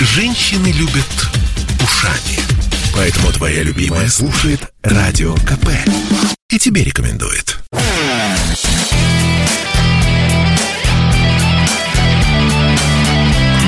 [0.00, 1.06] Женщины любят
[1.82, 2.38] ушами.
[2.94, 5.68] Поэтому твоя любимая слушает Радио КП.
[6.50, 7.58] И тебе рекомендует.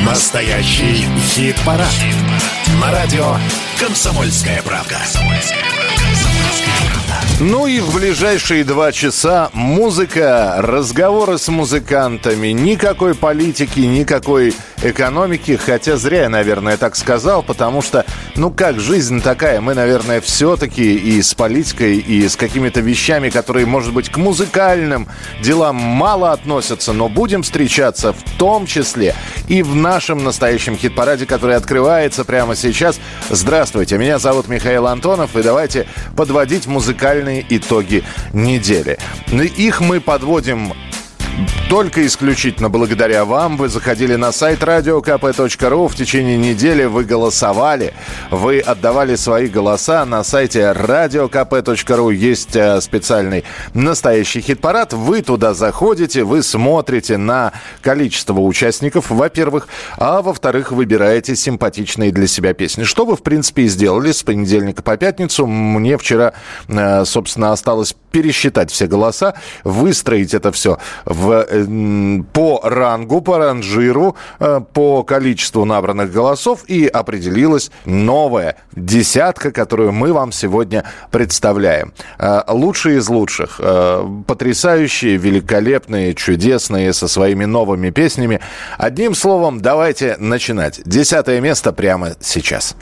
[0.04, 1.04] Настоящий
[1.34, 1.88] хит-парад.
[1.90, 3.36] Хит На радио
[3.80, 4.98] «Комсомольская правда».
[4.98, 6.99] «Комсомольская правда».
[7.42, 15.96] Ну и в ближайшие два часа музыка, разговоры с музыкантами, никакой политики, никакой экономики, хотя
[15.96, 18.04] зря я, наверное, так сказал, потому что,
[18.36, 23.64] ну как, жизнь такая, мы, наверное, все-таки и с политикой, и с какими-то вещами, которые,
[23.64, 25.08] может быть, к музыкальным
[25.40, 29.14] делам мало относятся, но будем встречаться в том числе
[29.48, 33.00] и в нашем настоящем хит-параде, который открывается прямо сейчас.
[33.30, 35.86] Здравствуйте, меня зовут Михаил Антонов, и давайте
[36.16, 38.02] подводить музыкальные главные итоги
[38.32, 38.98] недели.
[39.56, 40.72] Их мы подводим
[41.70, 43.56] только исключительно благодаря вам.
[43.56, 45.88] Вы заходили на сайт radiokp.ru.
[45.88, 47.94] В течение недели вы голосовали.
[48.30, 50.04] Вы отдавали свои голоса.
[50.04, 54.92] На сайте radiokp.ru есть э, специальный настоящий хит-парад.
[54.92, 59.68] Вы туда заходите, вы смотрите на количество участников, во-первых.
[59.96, 62.82] А во-вторых, выбираете симпатичные для себя песни.
[62.82, 65.46] Что вы, в принципе, и сделали с понедельника по пятницу.
[65.46, 66.32] Мне вчера,
[66.66, 74.16] э, собственно, осталось пересчитать все голоса, выстроить это все в э, по рангу, по ранжиру,
[74.38, 81.92] э, по количеству набранных голосов и определилась новая десятка, которую мы вам сегодня представляем.
[82.18, 83.60] Э, лучшие из лучших,
[84.26, 88.40] потрясающие, великолепные, чудесные, со своими новыми песнями.
[88.78, 90.80] Одним словом, давайте начинать.
[90.84, 92.74] Десятое место прямо сейчас.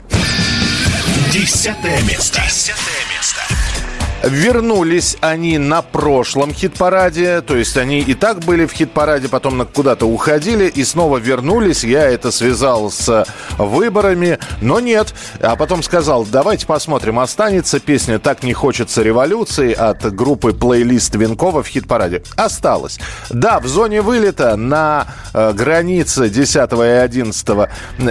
[1.31, 2.41] Десятое место.
[2.41, 3.08] Десятое
[4.23, 10.05] Вернулись они на прошлом хит-параде, то есть они и так были в хит-параде, потом куда-то
[10.07, 11.85] уходили и снова вернулись.
[11.85, 13.25] Я это связал с
[13.57, 15.13] выборами, но нет.
[15.39, 21.63] А потом сказал, давайте посмотрим, останется песня «Так не хочется революции» от группы «Плейлист Венкова»
[21.63, 22.23] в хит-параде.
[22.35, 22.99] Осталось.
[23.29, 27.47] Да, в зоне вылета на э, границе 10 и 11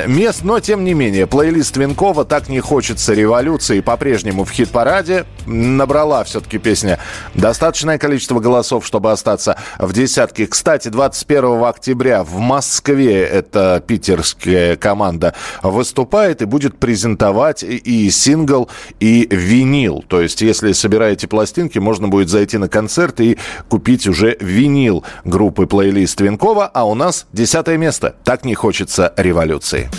[0.06, 5.97] мест, но тем не менее, плейлист Венкова «Так не хочется революции» по-прежнему в хит-параде набрал
[5.98, 7.00] набрала все-таки песня
[7.34, 10.46] достаточное количество голосов, чтобы остаться в десятке.
[10.46, 18.68] Кстати, 21 октября в Москве эта питерская команда выступает и будет презентовать и сингл,
[19.00, 20.04] и винил.
[20.06, 23.36] То есть, если собираете пластинки, можно будет зайти на концерт и
[23.68, 28.14] купить уже винил группы плейлист Винкова, а у нас десятое место.
[28.22, 29.90] Так не хочется революции.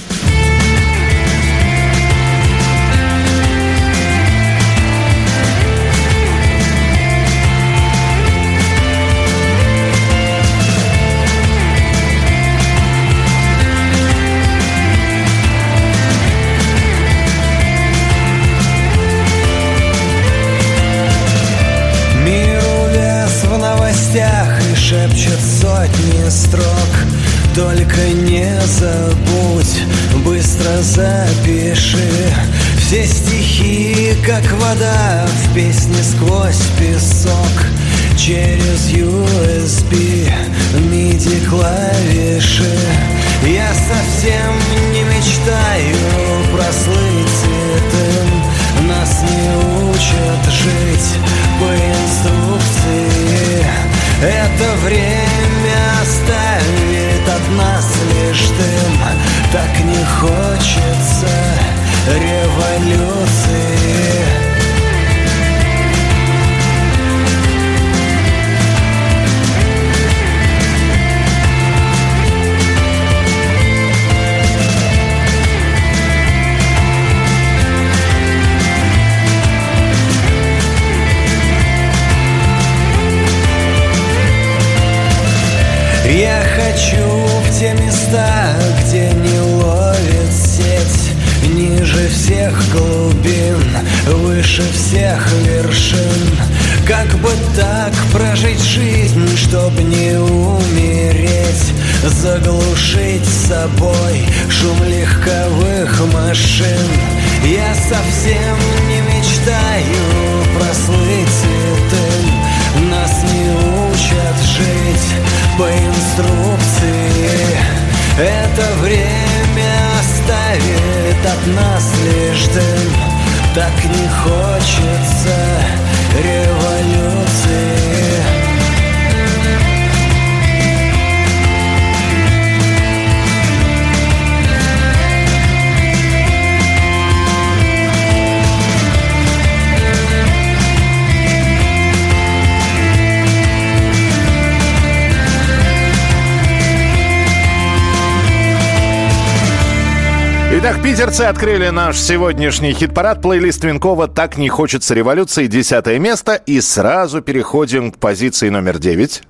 [151.20, 153.22] Питерцы открыли наш сегодняшний хит-парад.
[153.22, 156.36] Плейлист Винкова «Так не хочется революции» десятое место.
[156.36, 159.24] И сразу переходим к позиции номер девять.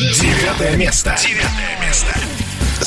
[0.00, 1.14] Девятое место.
[1.16, 1.63] Девятое.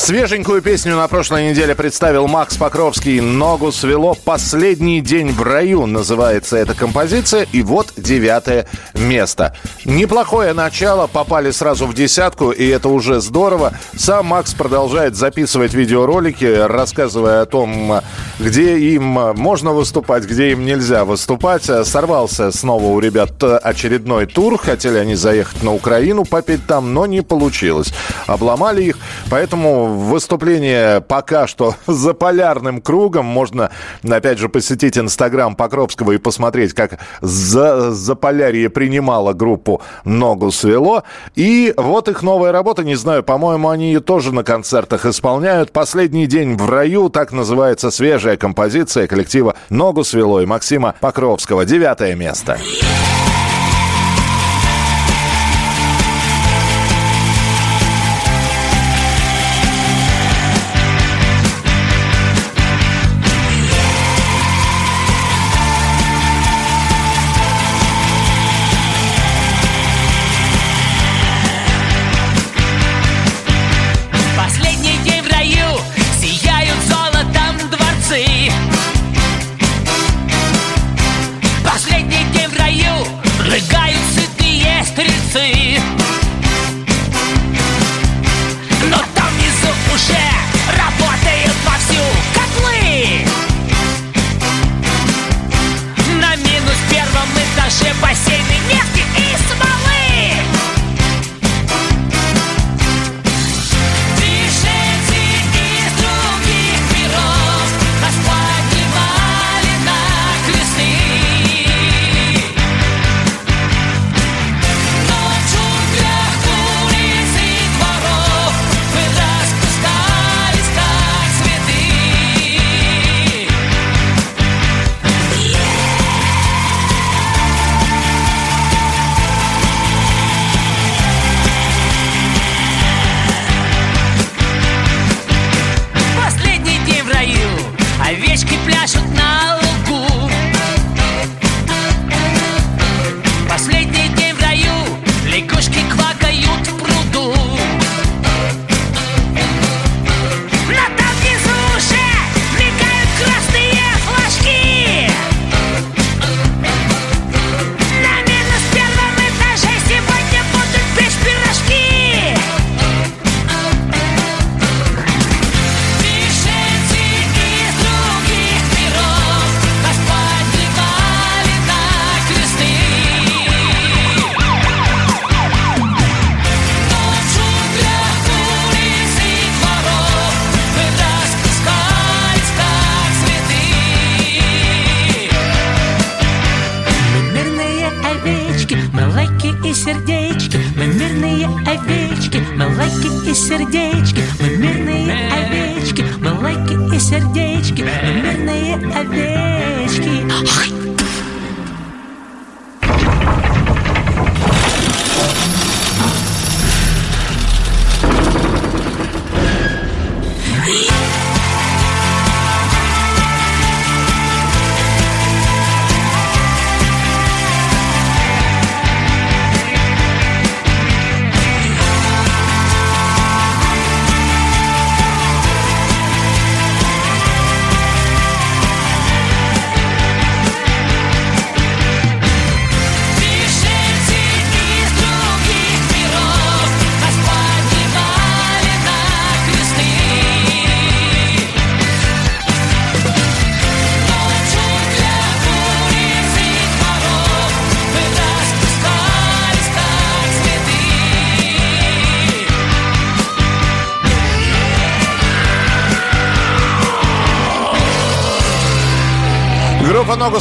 [0.08, 4.16] Свеженькую песню на прошлой неделе представил Макс Покровский «Ногу свело.
[4.16, 7.46] Последний день в раю» называется эта композиция.
[7.52, 9.54] И вот девятое место.
[9.84, 13.74] Неплохое начало, попали сразу в десятку, и это уже здорово.
[13.98, 18.00] Сам Макс продолжает записывать видеоролики, рассказывая о том,
[18.40, 21.70] где им можно выступать, где им нельзя выступать.
[21.84, 24.58] Сорвался снова у ребят очередной тур.
[24.58, 27.90] Хотели они заехать на Украину, попеть там, но не получилось.
[28.26, 29.00] Обломали их,
[29.30, 33.26] поэтому выступление пока что за полярным кругом.
[33.26, 33.72] Можно,
[34.08, 41.04] опять же, посетить Инстаграм Покровского и посмотреть, как за, за полярье принимала группу «Ногу свело».
[41.36, 45.72] И вот их новая работа, не знаю, по-моему, они ее тоже на концертах исполняют.
[45.72, 51.66] «Последний день в раю», так называется свежая композиция коллектива «Ногу свело» и Максима Покровского.
[51.66, 52.28] Девятое место.
[52.28, 53.17] Место.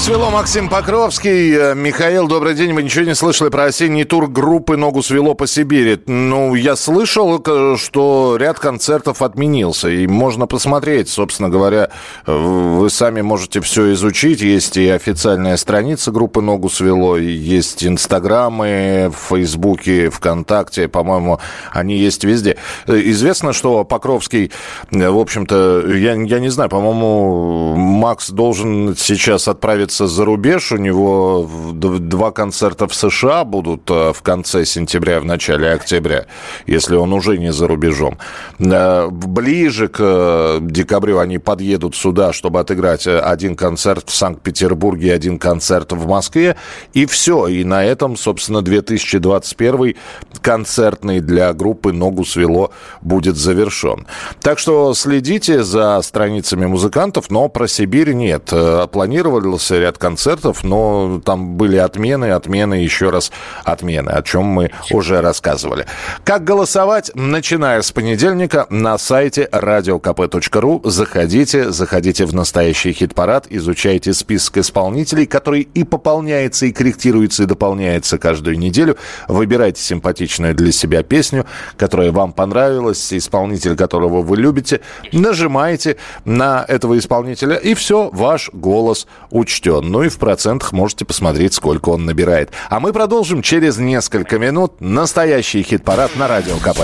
[0.06, 1.52] Свело» Максим Покровский.
[1.52, 2.72] Э, Михаил, добрый день.
[2.74, 6.00] Вы ничего не слышали про осенний тур группы «Ногу свело» по Сибири?
[6.06, 7.42] Ну, я слышал,
[7.76, 9.88] что ряд концертов отменился.
[9.88, 11.90] И можно посмотреть, собственно говоря,
[12.24, 14.42] вы сами можете все изучить.
[14.42, 20.86] Есть и официальная страница группы «Ногу свело», есть инстаграмы, в Фейсбуке, ВКонтакте.
[20.86, 21.40] По-моему,
[21.72, 22.58] они есть везде.
[22.86, 24.52] Э, известно, что Покровский,
[24.92, 29.48] э, в общем-то, я, я не знаю, по-моему, Макс должен сейчас сейчас
[29.96, 30.72] отправится за рубеж.
[30.72, 36.26] У него два концерта в США будут э, в конце сентября, в начале октября,
[36.66, 38.18] если он уже не за рубежом.
[38.58, 45.38] Э, ближе к э, декабрю они подъедут сюда, чтобы отыграть один концерт в Санкт-Петербурге, один
[45.38, 46.56] концерт в Москве.
[46.94, 47.48] И все.
[47.48, 49.94] И на этом, собственно, 2021
[50.40, 52.70] концертный для группы «Ногу свело»
[53.02, 54.06] будет завершен.
[54.40, 58.52] Так что следите за страницами музыкантов, но про Сибирь нет.
[58.92, 63.30] Планировался ряд концертов, но там были отмены, отмены, еще раз
[63.64, 65.86] отмены, о чем мы уже рассказывали.
[66.24, 70.80] Как голосовать, начиная с понедельника на сайте radiokp.ru.
[70.90, 78.18] Заходите, заходите в настоящий хит-парад, изучайте список исполнителей, который и пополняется, и корректируется, и дополняется
[78.18, 78.96] каждую неделю.
[79.28, 84.80] Выбирайте симпатичную для себя песню, которая вам понравилась, исполнитель которого вы любите.
[85.12, 89.65] Нажимаете на этого исполнителя, и все, ваш голос учтен.
[89.66, 92.50] Ну и в процентах можете посмотреть, сколько он набирает.
[92.70, 94.80] А мы продолжим через несколько минут.
[94.80, 96.80] Настоящий хит-парад на Радио КП.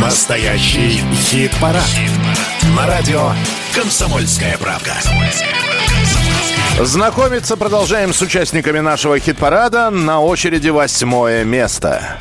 [0.00, 1.82] Настоящий хит-парад.
[1.84, 2.10] хит
[2.76, 3.32] На радио
[3.74, 4.92] «Комсомольская правка».
[6.80, 9.90] Знакомиться продолжаем с участниками нашего хит-парада.
[9.90, 12.18] На очереди восьмое место.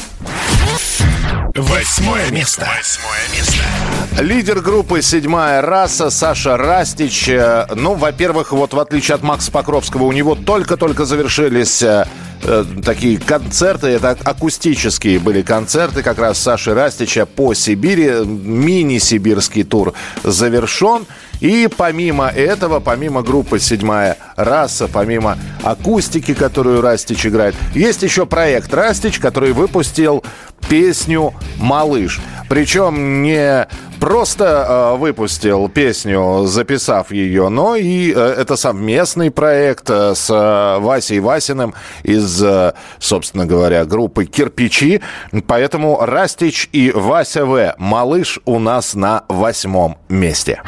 [1.55, 2.65] Восьмое место.
[2.77, 4.23] Восьмое место.
[4.23, 7.27] Лидер группы «Седьмая раса» Саша Растич.
[7.27, 12.05] Э, ну, во-первых, вот в отличие от Макса Покровского, у него только-только завершились э,
[12.43, 18.25] э, такие концерты, это акустические были концерты как раз Саши Растича по Сибири.
[18.25, 19.93] Мини-сибирский тур
[20.23, 21.05] завершен.
[21.41, 28.71] И помимо этого, помимо группы «Седьмая раса», помимо акустики, которую Растич играет, есть еще проект
[28.73, 30.23] «Растич», который выпустил
[30.69, 32.19] песню «Малыш».
[32.49, 33.67] Причем не
[34.01, 40.79] просто э, выпустил песню, записав ее, но и э, это совместный проект э, с э,
[40.79, 45.01] Васей Васиным из, э, собственно говоря, группы «Кирпичи».
[45.47, 47.75] Поэтому Растич и Вася В.
[47.77, 50.61] «Малыш» у нас на восьмом месте.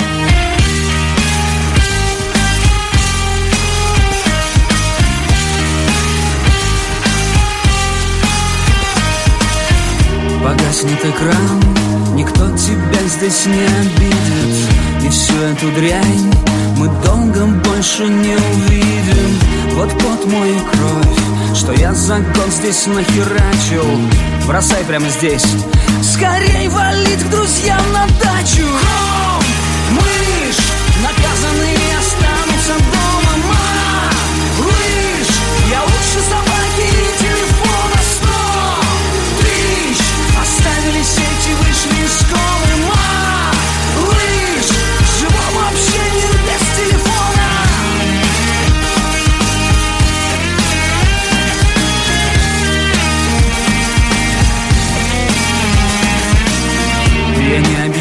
[10.44, 15.06] Погаснет экран, никто тебя здесь не обидит.
[15.06, 16.34] И всю эту дрянь
[16.78, 19.40] мы долго больше не увидим.
[19.76, 23.86] Вот пот мой и кровь, что я за год здесь нахерачил.
[24.46, 25.46] Бросай прямо здесь,
[26.02, 28.68] скорей валить к друзьям на дачу.
[29.92, 30.58] Мышь,
[31.02, 31.83] наказанные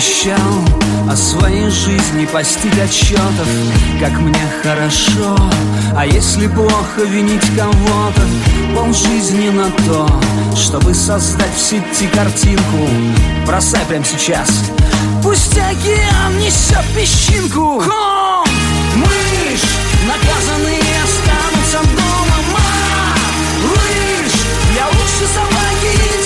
[0.03, 0.65] обещал
[1.09, 3.47] о своей жизни постить отчетов,
[4.01, 5.37] как мне хорошо.
[5.97, 8.23] А если плохо винить кого-то,
[8.75, 10.09] пол жизни на то,
[10.57, 12.89] чтобы создать в сети картинку.
[13.47, 14.49] Бросай прямо сейчас.
[15.23, 17.81] Пусть океан несет песчинку.
[17.81, 18.47] Хом!
[18.97, 19.63] Мышь,
[20.07, 22.37] наказанные останутся дома.
[22.53, 23.15] Ма!
[23.71, 24.33] Лыж,
[24.77, 26.22] я лучше собаки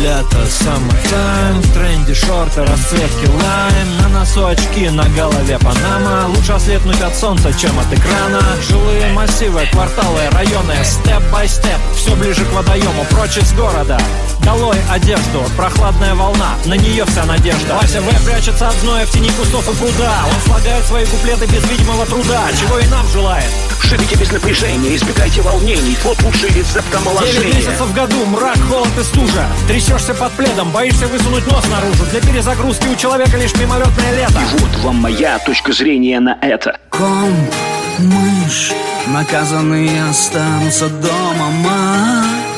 [0.00, 3.98] Лето summertime В тренде шорты, расцветки лайм.
[4.00, 6.26] На носу очки, на голове Панама.
[6.34, 8.40] Лучше ослепнуть от солнца, чем от экрана.
[8.66, 10.74] Жилые массивы, кварталы, районы.
[10.82, 14.00] Step by step, все ближе к водоему Прочь из города,
[14.42, 17.74] долой одежду Прохладная волна, на нее вся надежда.
[17.74, 20.14] Вася В прячется от зноя в тени кустов и пруда.
[20.24, 22.48] Он слагает свои куплеты без видимого труда.
[22.58, 23.50] Чего и нам желает.
[23.82, 25.96] Живите без напряжения, избегайте волнений.
[26.04, 29.46] Вот лучший рецепт омоложения Девять месяцев в году, мрак, холод и стужа
[29.90, 32.04] Трясешься под пледом, боишься высунуть нос наружу.
[32.12, 34.38] Для перезагрузки у человека лишь мимолетное лето.
[34.38, 36.78] И вот вам моя точка зрения на это.
[36.90, 37.52] Комп,
[37.98, 38.70] мышь,
[39.08, 41.50] наказанные останутся дома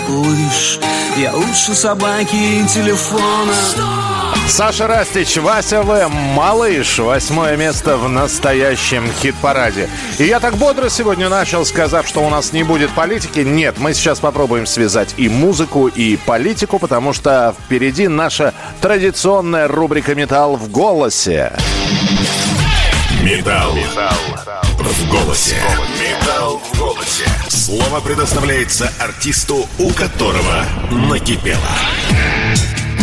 [0.09, 0.79] Малыш,
[1.17, 3.55] я лучше собаки и телефона
[4.47, 6.09] Саша Растич, Вася В.
[6.09, 6.99] Малыш.
[6.99, 9.89] Восьмое место в настоящем хит-параде.
[10.19, 13.41] И я так бодро сегодня начал, сказав, что у нас не будет политики.
[13.41, 20.15] Нет, мы сейчас попробуем связать и музыку, и политику, потому что впереди наша традиционная рубрика
[20.15, 21.53] «Металл в голосе».
[23.23, 25.57] Металл в голосе.
[26.01, 27.25] Металл в голосе.
[27.49, 31.61] Слово предоставляется артисту, у которого накипело.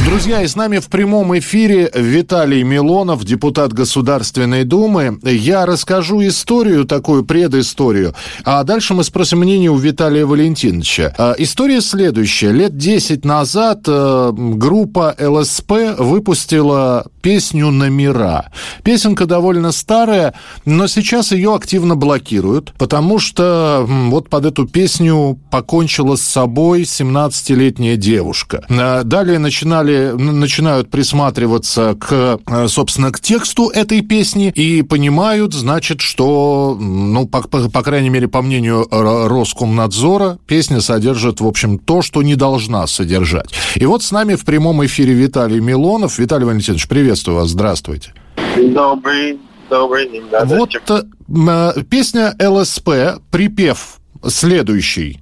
[0.10, 5.20] Друзья, и с нами в прямом эфире Виталий Милонов, депутат Государственной Думы.
[5.22, 11.14] Я расскажу историю, такую предысторию, а дальше мы спросим мнение у Виталия Валентиновича.
[11.16, 12.52] А, история следующая.
[12.52, 18.52] Лет 10 назад э, группа ЛСП выпустила песню «Номера».
[18.84, 20.34] Песенка довольно старая,
[20.66, 27.96] но сейчас ее активно блокируют, потому что вот под эту песню покончила с собой 17-летняя
[27.96, 28.66] девушка.
[28.70, 36.02] А, далее начинали начинают присматриваться к, э, собственно, к тексту этой песни и понимают, значит,
[36.02, 42.02] что, ну, по, по, по крайней мере, по мнению Роскомнадзора, песня содержит, в общем, то,
[42.02, 43.54] что не должна содержать.
[43.76, 46.20] И вот с нами в прямом эфире Виталий Милонов.
[46.20, 48.14] Виталий Валентинович, приветствую вас, здравствуйте.
[48.58, 49.40] Добрый,
[49.70, 50.24] добрый день.
[50.32, 55.20] Да, вот э, песня ЛСП, припев следующий.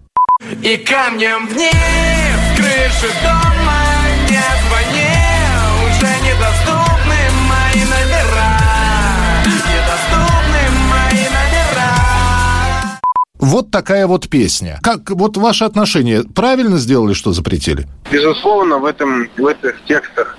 [0.64, 1.74] И камнем вниз,
[2.56, 3.97] крышу дома
[4.30, 5.10] не звони,
[5.86, 8.60] уже недоступны мои номера.
[9.46, 13.00] Недоступны мои номера.
[13.40, 14.80] Вот такая вот песня.
[14.84, 17.88] Как вот ваши отношения правильно сделали, что запретили?
[18.12, 20.38] Безусловно, в этом в этих текстах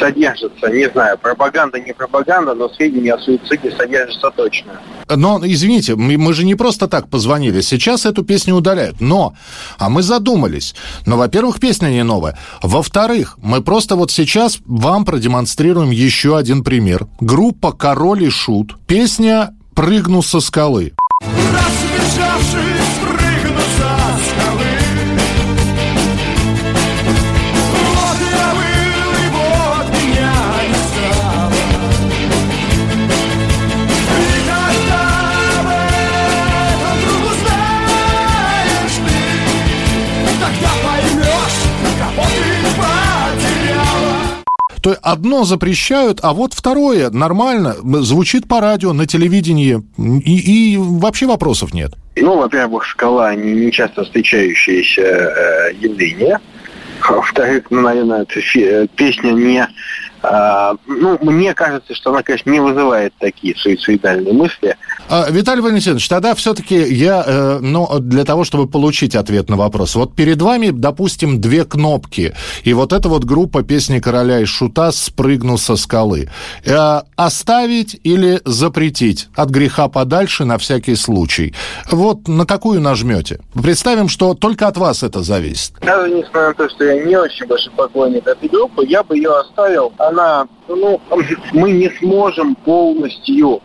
[0.00, 4.72] содержится, не знаю, пропаганда, не пропаганда, но сведения о суициде содержатся точно.
[5.08, 7.60] Но, извините, мы, мы же не просто так позвонили.
[7.60, 9.00] Сейчас эту песню удаляют.
[9.00, 9.34] Но,
[9.78, 10.74] а мы задумались.
[11.06, 12.38] Но, во-первых, песня не новая.
[12.62, 17.06] Во-вторых, мы просто вот сейчас вам продемонстрируем еще один пример.
[17.20, 18.76] Группа «Король и Шут».
[18.86, 20.92] Песня «Прыгну со скалы».
[44.82, 50.76] То есть одно запрещают, а вот второе нормально, звучит по радио, на телевидении, и, и
[50.78, 51.92] вообще вопросов нет.
[52.16, 56.38] Ну, во-первых, скала не, часто встречающееся э, явление.
[57.08, 59.66] Во-вторых, ну, наверное, э, песня не...
[60.22, 64.76] а, ну, мне кажется, что она, конечно, не вызывает такие суицидальные мысли.
[65.12, 69.96] А, Виталий Валентинович, тогда все-таки я, э, ну, для того, чтобы получить ответ на вопрос,
[69.96, 74.92] вот перед вами, допустим, две кнопки, и вот эта вот группа песни короля и шута
[74.92, 76.30] «Спрыгну со скалы».
[76.64, 81.56] Э, оставить или запретить от греха подальше на всякий случай?
[81.90, 83.40] Вот на какую нажмете?
[83.60, 85.72] Представим, что только от вас это зависит.
[85.80, 89.36] Даже несмотря на то, что я не очень большой поклонник этой группы, я бы ее
[89.40, 89.92] оставил.
[89.98, 91.00] Она, ну,
[91.52, 93.60] мы не сможем полностью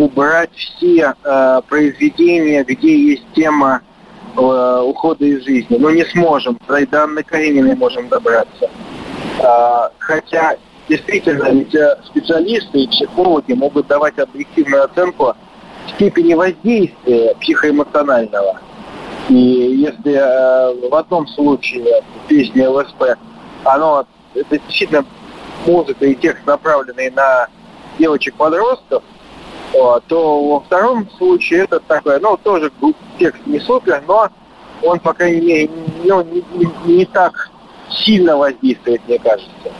[0.00, 3.82] убрать все э, произведения, где есть тема
[4.36, 5.76] э, ухода из жизни.
[5.78, 6.58] Но не сможем.
[6.66, 8.70] До Анны Карениной можем добраться.
[9.42, 10.56] А, хотя,
[10.88, 15.34] действительно, ведь э, специалисты и психологи могут давать объективную оценку
[15.94, 18.60] степени воздействия психоэмоционального.
[19.28, 23.16] И если э, в одном случае песня ЛСП,
[23.64, 25.04] оно это действительно
[25.66, 27.48] музыка и текст направленный на
[27.98, 29.02] девочек-подростков,
[29.72, 32.72] то во втором случае это такое, ну, тоже
[33.18, 34.28] текст не супер, но
[34.82, 35.70] он, по крайней мере,
[36.04, 37.50] ну, не, не- не так
[37.90, 39.72] сильно воздействует, мне кажется.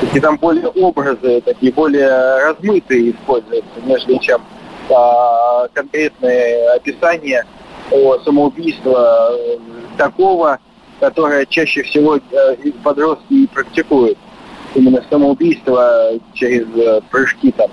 [0.00, 2.08] Такие там более образы, такие более
[2.44, 4.42] размытые используются, нежели чем
[4.90, 7.46] а, конкретное описание
[7.90, 9.58] о самоубийства э,
[9.96, 10.58] такого
[11.00, 12.20] которое чаще всего э,
[12.82, 14.18] подростки и практикуют.
[14.74, 17.70] Именно самоубийство через э, прыжки там.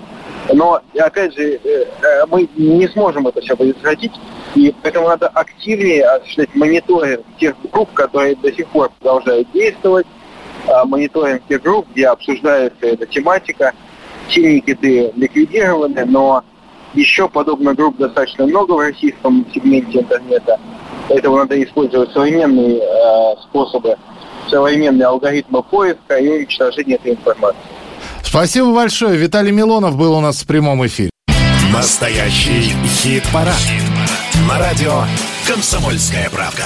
[0.52, 4.12] Но, опять же, э, э, мы не сможем это все предотвратить,
[4.54, 10.06] и поэтому надо активнее осуществлять мониторинг тех групп, которые до сих пор продолжают действовать,
[10.68, 13.72] а, мониторинг тех групп, где обсуждается эта тематика.
[14.28, 16.44] Синие киты ликвидированы, но
[16.94, 20.60] еще подобных групп достаточно много в российском сегменте интернета.
[21.08, 23.96] Поэтому надо использовать современные э, способы,
[24.48, 27.58] современные алгоритмы поиска и уничтожения этой информации.
[28.22, 29.16] Спасибо большое.
[29.16, 31.10] Виталий Милонов был у нас в прямом эфире.
[31.72, 33.60] Настоящий хит-парад.
[34.48, 35.04] На радио
[35.46, 36.64] «Комсомольская правка».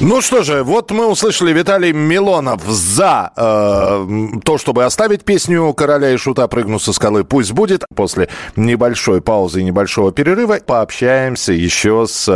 [0.00, 4.06] Ну что же, вот мы услышали Виталий Милонов за э,
[4.44, 7.24] то, чтобы оставить песню «Короля и шута прыгну со скалы».
[7.24, 7.84] Пусть будет.
[7.94, 12.28] После небольшой паузы и небольшого перерыва пообщаемся еще с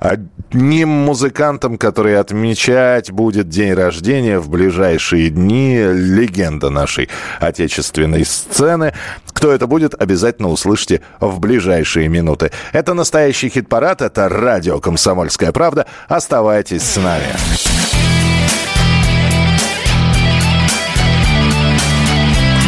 [0.00, 0.16] э,
[0.54, 5.76] одним музыкантом, который отмечать будет день рождения в ближайшие дни.
[5.76, 7.08] Легенда нашей
[7.40, 8.94] отечественной сцены.
[9.32, 12.52] Кто это будет, обязательно услышите в ближайшие минуты.
[12.72, 15.86] Это настоящий хит-парад, это радио «Комсомольская правда».
[16.06, 17.24] Оставайтесь с нами.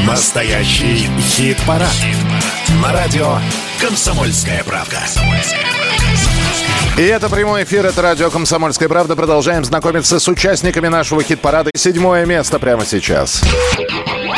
[0.05, 1.95] Настоящий хит-парад.
[2.83, 3.39] На радио
[3.81, 4.99] «Комсомольская правка».
[6.97, 9.17] И это прямой эфир, это радио «Комсомольская правда».
[9.17, 11.71] Продолжаем знакомиться с участниками нашего хит-парада.
[11.77, 13.43] Седьмое место прямо сейчас.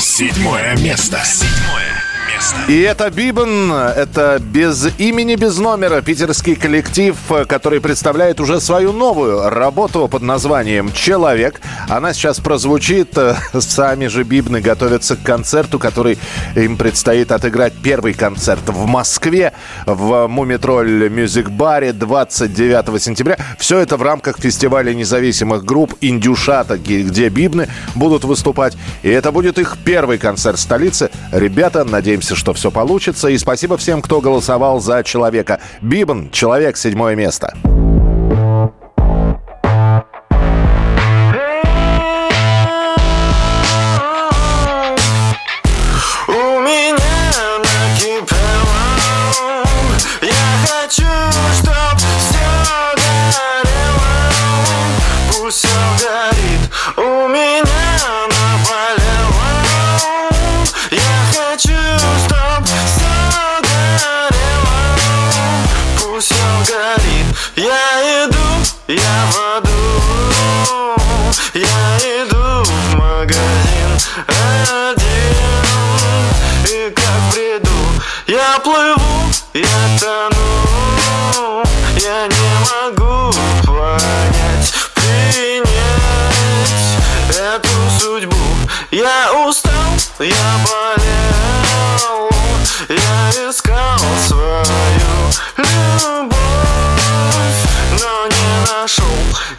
[0.00, 1.20] Седьмое место.
[1.24, 2.07] Седьмое
[2.38, 2.56] место.
[2.68, 7.16] И это Бибан, это без имени, без номера питерский коллектив,
[7.48, 11.60] который представляет уже свою новую работу под названием «Человек».
[11.88, 13.18] Она сейчас прозвучит,
[13.58, 16.18] сами же Бибны готовятся к концерту, который
[16.54, 19.52] им предстоит отыграть первый концерт в Москве
[19.86, 23.36] в Мумитроль Мюзик Баре 29 сентября.
[23.58, 28.76] Все это в рамках фестиваля независимых групп «Индюшата», где Бибны будут выступать.
[29.02, 31.10] И это будет их первый концерт в столице.
[31.32, 33.28] Ребята, надеемся, что все получится.
[33.28, 35.60] И спасибо всем, кто голосовал за человека.
[35.80, 37.54] Бибан, человек, седьмое место.
[37.64, 37.87] У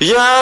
[0.02, 0.42] Я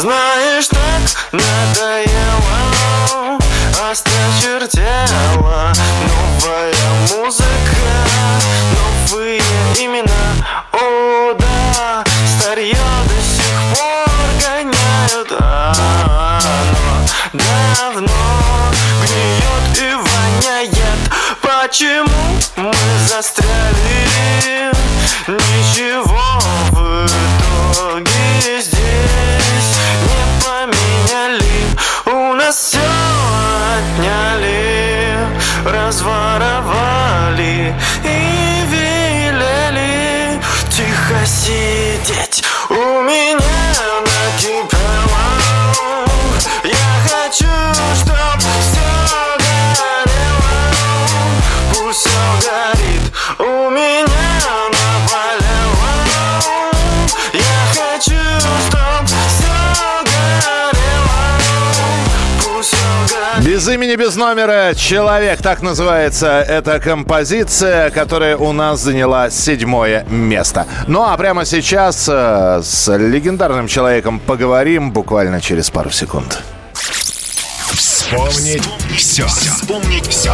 [0.00, 0.80] Знаешь, так
[1.30, 3.38] надоело
[3.90, 5.74] Осточертела
[6.08, 6.72] Новая
[7.10, 7.44] музыка
[9.10, 9.42] Новые
[9.76, 10.24] имена.
[10.72, 12.02] О, да
[12.38, 14.08] Старье до сих пор
[14.40, 15.32] гоняют.
[15.38, 16.40] А
[17.34, 21.00] Оно давно гниет и воняет.
[21.42, 22.72] Почему мы
[23.06, 24.69] застряли?
[43.10, 43.49] У
[63.70, 65.40] имени, без номера «Человек».
[65.42, 70.66] Так называется эта композиция, которая у нас заняла седьмое место.
[70.86, 76.42] Ну а прямо сейчас э, с легендарным человеком поговорим буквально через пару секунд.
[77.72, 79.26] Вспомнить все.
[79.26, 80.32] Вспомнить все.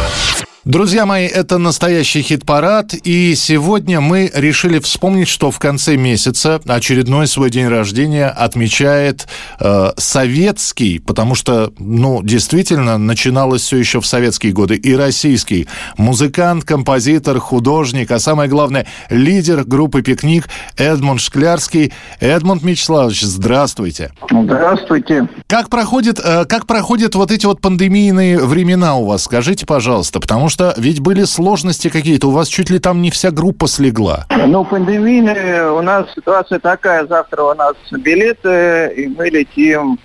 [0.67, 7.27] Друзья мои, это настоящий хит-парад, и сегодня мы решили вспомнить, что в конце месяца очередной
[7.27, 9.29] свой день рождения отмечает
[9.61, 16.65] э, советский, потому что, ну, действительно, начиналось все еще в советские годы, и российский музыкант,
[16.65, 21.93] композитор, художник, а самое главное, лидер группы «Пикник» Эдмунд Шклярский.
[22.19, 24.11] Эдмунд Мячеславович, здравствуйте.
[24.29, 25.29] Здравствуйте.
[25.47, 29.23] Как проходит, э, как проходят вот эти вот пандемийные времена у вас?
[29.23, 33.31] Скажите, пожалуйста, потому что ведь были сложности какие-то, у вас чуть ли там не вся
[33.31, 34.25] группа слегла.
[34.47, 37.05] Ну, пандемийная у нас ситуация такая.
[37.07, 39.99] Завтра у нас билеты, и мы летим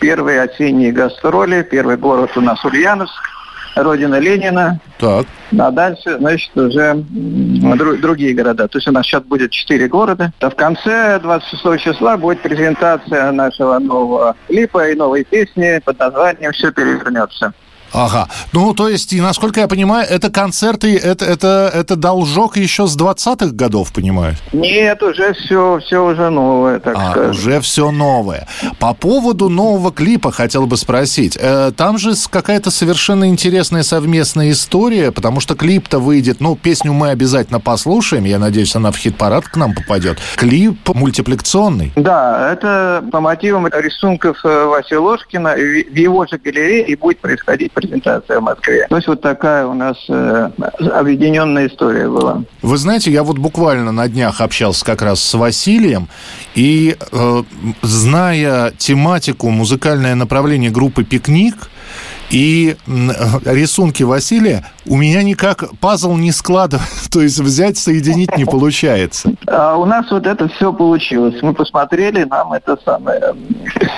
[0.00, 1.62] первые осенние гастроли.
[1.68, 3.12] Первый город у нас Ульяновск,
[3.76, 4.78] родина Ленина.
[4.98, 5.26] Так.
[5.58, 7.04] А дальше, значит, уже м,
[7.74, 8.68] дру- другие города.
[8.68, 10.32] То есть у нас сейчас будет четыре города.
[10.40, 16.52] А в конце 26 числа будет презентация нашего нового клипа и новой песни под названием
[16.52, 17.52] «Все перевернется».
[17.94, 18.28] Ага.
[18.52, 22.96] Ну, то есть, и насколько я понимаю, это концерты, это, это, это должок еще с
[22.96, 24.34] 20-х годов, понимаю?
[24.52, 27.30] Нет, уже все, все уже новое, так А, сказать.
[27.30, 28.46] уже все новое.
[28.80, 31.38] По поводу нового клипа хотел бы спросить.
[31.40, 37.10] Э, там же какая-то совершенно интересная совместная история, потому что клип-то выйдет, ну, песню мы
[37.10, 40.18] обязательно послушаем, я надеюсь, она в хит-парад к нам попадет.
[40.36, 41.92] Клип мультипликационный.
[41.96, 45.54] Да, это по мотивам рисунков э, Васи Ложкина.
[45.54, 48.86] В его же галерее и будет происходить презентация в Москве.
[48.88, 50.50] То есть вот такая у нас э,
[50.92, 52.42] объединенная история была.
[52.62, 56.08] Вы знаете, я вот буквально на днях общался как раз с Василием,
[56.54, 57.42] и э,
[57.82, 61.54] зная тематику, музыкальное направление группы «Пикник»,
[62.34, 63.12] и м,
[63.44, 69.34] рисунки Василия, у меня никак пазл не складывается, то есть взять, соединить не получается.
[69.46, 71.36] А у нас вот это все получилось.
[71.42, 73.34] Мы посмотрели, нам это самое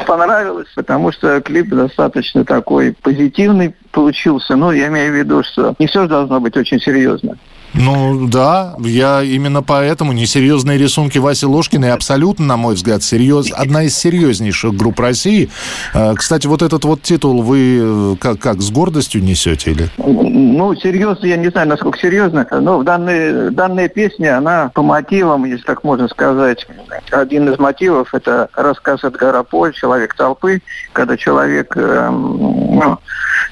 [0.07, 4.55] понравилось, потому что клип достаточно такой позитивный получился.
[4.55, 7.39] Ну, я имею в виду, что не все должно быть очень серьезно.
[7.75, 13.85] Ну да, я именно поэтому несерьезные рисунки Васи Ложкиной абсолютно, на мой взгляд, серьез, одна
[13.85, 15.51] из серьезнейших групп России.
[15.95, 19.91] Э, Кстати, вот этот вот титул вы э, как, как с гордостью несете или?
[19.99, 25.45] Ну, серьезно, я не знаю, насколько серьезно, но в данной, данная песня, она по мотивам,
[25.45, 26.67] если так можно сказать,
[27.11, 32.37] один из мотивов– это рассказ Эдгара По «Человек толпы», когда человек эм,
[32.77, 32.99] ну,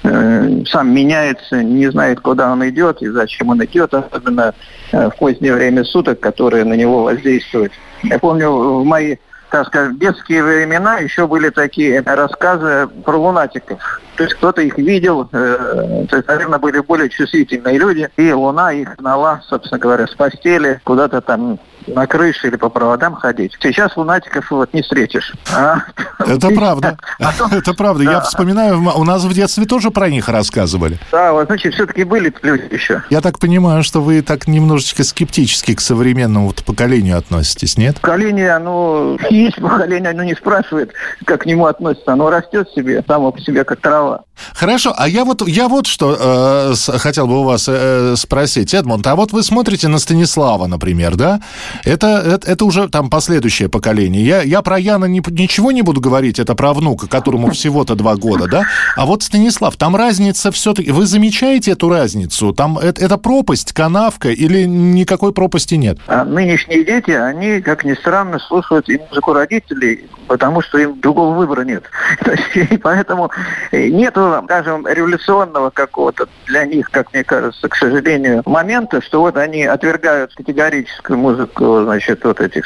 [0.04, 4.54] сам меняется, не знает, куда он идет и зачем он идет, особенно
[4.92, 7.72] э, в позднее время суток, которое на него воздействует.
[8.02, 9.16] Я помню, в мои
[9.50, 14.00] так сказать, детские времена еще были такие рассказы про лунатиков.
[14.16, 18.72] То есть кто-то их видел, э, то есть, наверное, были более чувствительные люди, и луна
[18.72, 23.52] их гнала, собственно говоря, с постели куда-то там на крыше или по проводам ходить.
[23.60, 25.32] Сейчас лунатиков вот не встретишь.
[25.54, 25.78] А?
[26.18, 26.98] Это правда.
[27.18, 28.04] Потом- Это правда.
[28.04, 30.98] Я вспоминаю, у нас в детстве тоже про них рассказывали.
[31.12, 33.02] Да, вот, значит, все-таки были люди еще.
[33.10, 38.00] Я так понимаю, что вы так немножечко скептически к современному вот поколению относитесь, нет?
[38.00, 40.92] Поколение, оно есть поколение, оно не спрашивает,
[41.24, 42.12] как к нему относится.
[42.12, 44.22] Оно растет себе, само по себе, как трава.
[44.54, 49.06] Хорошо, а я вот, я вот что э, хотел бы у вас э, спросить, Эдмунд,
[49.06, 51.40] а вот вы смотрите на Станислава, например, да?
[51.84, 54.24] Это, это, это уже там последующее поколение.
[54.24, 58.16] Я, я про Яна не- ничего не буду говорить, это про внука, которому всего-то два
[58.16, 58.62] года, да?
[58.96, 60.90] А вот Станислав, там разница все-таки...
[60.90, 62.52] Вы замечаете эту разницу?
[62.52, 65.98] Там это, это пропасть, канавка или никакой пропасти нет?
[66.06, 71.34] А нынешние дети, они, как ни странно, слушают и музыку родителей, потому что им другого
[71.34, 71.84] выбора нет.
[72.54, 73.30] И поэтому
[73.72, 79.36] э, нету, скажем, революционного какого-то для них, как мне кажется, к сожалению, момента, что вот
[79.36, 82.64] они отвергают категорическую музыку, значит, вот этих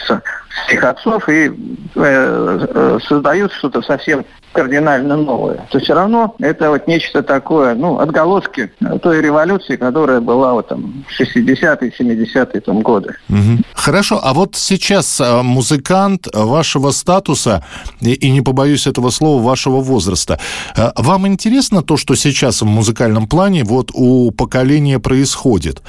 [0.67, 1.51] стихотцов и э,
[1.95, 5.67] э, создают что-то совсем кардинально новое.
[5.71, 11.05] То все равно это вот нечто такое, ну, отголоски той революции, которая была вот там
[11.07, 13.15] в 60-е, 70-е там годы.
[13.29, 13.65] Мгм.
[13.75, 17.65] Хорошо, а вот сейчас а, музыкант вашего статуса,
[18.01, 20.41] и, и не побоюсь этого слова, вашего возраста,
[20.77, 25.83] а, вам интересно то, что сейчас в музыкальном плане вот у поколения происходит?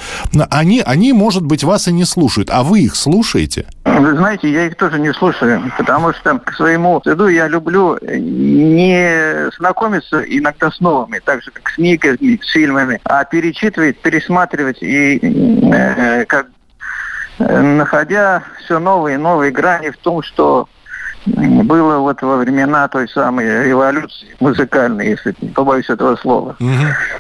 [0.52, 3.66] Они, они, может быть, вас и не слушают, а вы их слушаете?
[3.98, 9.50] Вы знаете, я их тоже не слушаю, потому что к своему стыду я люблю не
[9.58, 15.20] знакомиться иногда с новыми, так же как с книгами, с фильмами, а перечитывать, пересматривать и
[15.74, 16.48] э, как
[17.40, 20.68] находя все новые и новые грани в том, что
[21.26, 26.56] было вот во времена той самой революции музыкальной, если не побоюсь этого слова.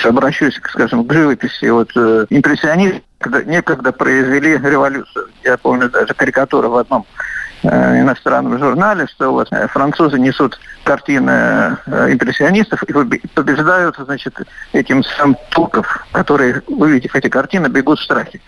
[0.03, 1.69] Обращусь, скажем, к живописи.
[1.69, 5.27] Вот э, импрессионисты когда- некогда произвели революцию.
[5.43, 7.05] Я помню даже карикатуру в одном
[7.63, 14.35] э, иностранном журнале, что вот э, французы несут картины э, импрессионистов и побе- побеждают, значит,
[14.71, 18.39] этим сам турков, которые, увидев эти картины, бегут в страхе.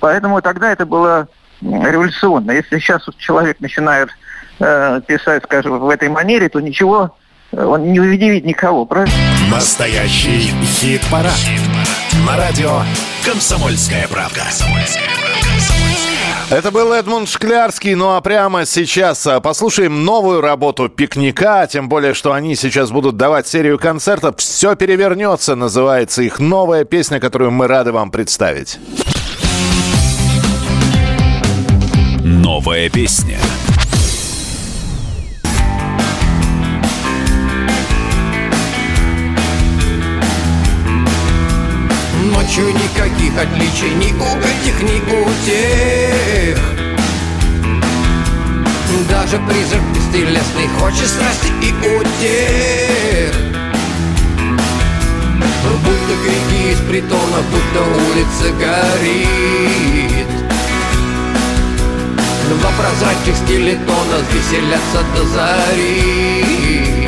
[0.00, 1.28] Поэтому тогда это было
[1.60, 2.50] революционно.
[2.50, 4.10] Если сейчас человек начинает
[4.58, 7.16] писать, скажем, в этой манере, то ничего,
[7.52, 9.14] он не удивит никого, правильно?
[9.50, 11.32] Настоящий хит-парад.
[12.26, 12.82] На радио
[13.24, 14.42] «Комсомольская правка».
[16.50, 22.12] Это был Эдмунд Шклярский, ну а прямо сейчас а, послушаем новую работу «Пикника», тем более,
[22.12, 27.68] что они сейчас будут давать серию концертов «Все перевернется» называется их новая песня, которую мы
[27.68, 28.78] рады вам представить.
[32.22, 33.38] Новая песня.
[43.32, 46.58] Никаких отличий ни у этих, ни у тех.
[49.08, 53.34] Даже призрак бестелесный хочет страсти и утех.
[55.84, 60.28] Будто крики из притона, будто улица горит.
[62.48, 67.01] Два прозрачных скелетона веселятся до зари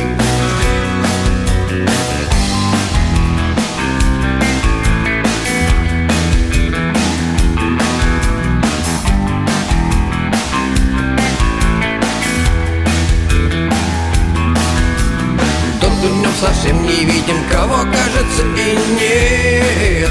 [16.39, 20.09] совсем не видим, кого кажется и нет.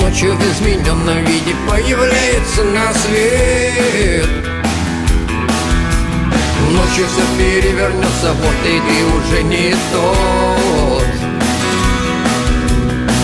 [0.00, 4.28] Ночью в измененном виде появляется на свет.
[6.70, 11.06] Ночью все перевернется, вот и ты уже не тот.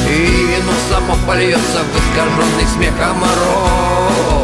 [0.09, 4.42] И вино само польется в искаженный смехом рот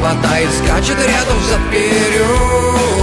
[0.00, 3.00] хватает, скачет рядом взад вперед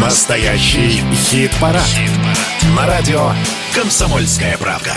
[0.00, 1.82] Настоящий хит-парад.
[2.76, 3.30] На радио
[3.74, 4.92] «Комсомольская правка».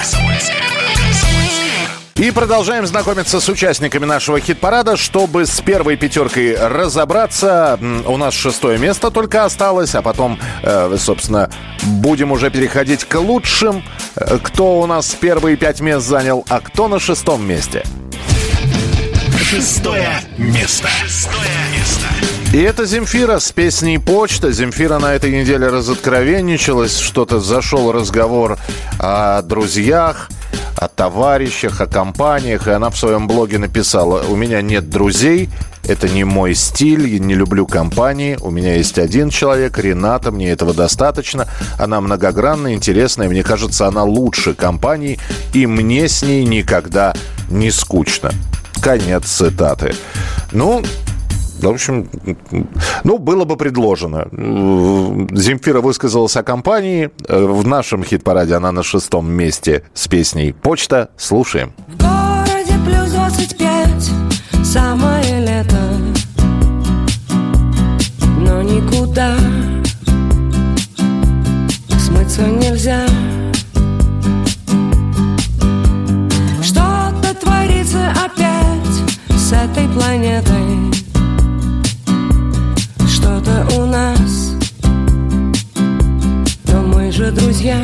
[2.16, 4.98] И продолжаем знакомиться с участниками нашего хит-парада.
[4.98, 11.50] Чтобы с первой пятеркой разобраться, у нас шестое место только осталось, а потом, э, собственно,
[11.84, 13.84] будем уже переходить к лучшим.
[14.16, 17.84] Э, Кто у нас первые пять мест занял, а кто на шестом месте.
[19.50, 20.88] Шестое место.
[20.88, 22.06] Шестое место.
[22.54, 24.52] И это Земфира с песней «Почта».
[24.52, 28.58] Земфира на этой неделе разоткровенничалась, что-то зашел разговор
[29.00, 30.30] о друзьях,
[30.76, 35.50] о товарищах, о компаниях, и она в своем блоге написала «У меня нет друзей,
[35.88, 40.50] это не мой стиль, я не люблю компании, у меня есть один человек, Рената, мне
[40.50, 45.20] этого достаточно, она многогранная, интересная, мне кажется, она лучше компании,
[45.54, 47.14] и мне с ней никогда
[47.50, 48.32] не скучно».
[48.82, 49.94] Конец цитаты.
[50.54, 50.82] Ну,
[51.60, 52.10] в общем,
[53.04, 54.28] ну, было бы предложено.
[54.32, 57.10] Земфира высказалась о компании.
[57.28, 61.10] В нашем хит-параде она на шестом месте с песней «Почта».
[61.18, 61.74] Слушаем.
[61.88, 62.19] В
[69.20, 69.36] никуда
[72.00, 73.06] смыться нельзя.
[76.64, 80.94] Что-то творится опять с этой планетой.
[83.08, 84.54] Что-то у нас.
[86.66, 87.82] Но мы же друзья.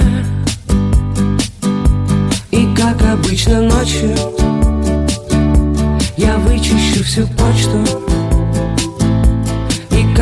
[2.52, 4.16] И как обычно ночью
[6.16, 8.25] Я вычищу всю почту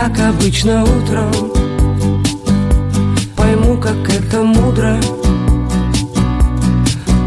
[0.05, 1.31] как обычно утром.
[3.37, 4.97] Пойму, как это мудро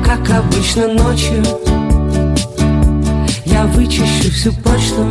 [0.04, 1.42] Как обычно ночью.
[3.46, 5.06] Я вычищу всю почту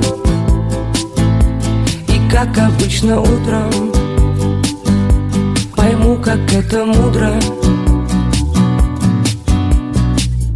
[2.08, 3.92] И как обычно утром.
[5.76, 7.34] Пойму, как это мудро.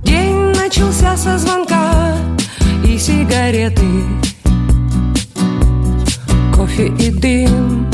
[0.03, 2.13] День начался со звонка
[2.85, 4.28] и сигареты
[6.79, 7.87] Кофе и дым.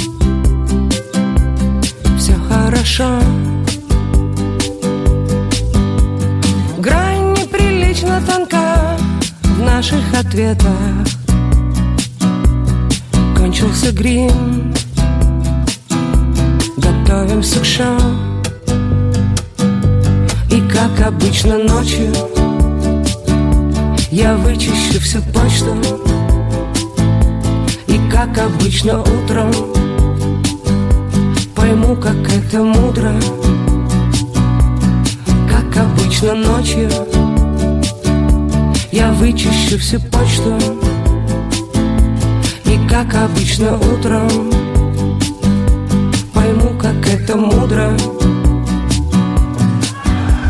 [2.19, 3.19] Все хорошо.
[6.77, 8.95] Грань неприлично тонка
[9.41, 10.69] В наших ответах.
[13.35, 14.71] Кончился грим.
[16.77, 17.65] Готовимся к
[20.53, 22.13] И как обычно ночью
[24.11, 25.75] Я вычищу всю почту
[28.15, 29.51] как обычно утром.
[31.53, 33.11] Пойму, как это мудро.
[35.51, 36.89] Как обычно ночью.
[38.93, 40.57] Я вычищу всю почту.
[42.63, 44.29] И как обычно утром.
[46.33, 47.91] Пойму, как это мудро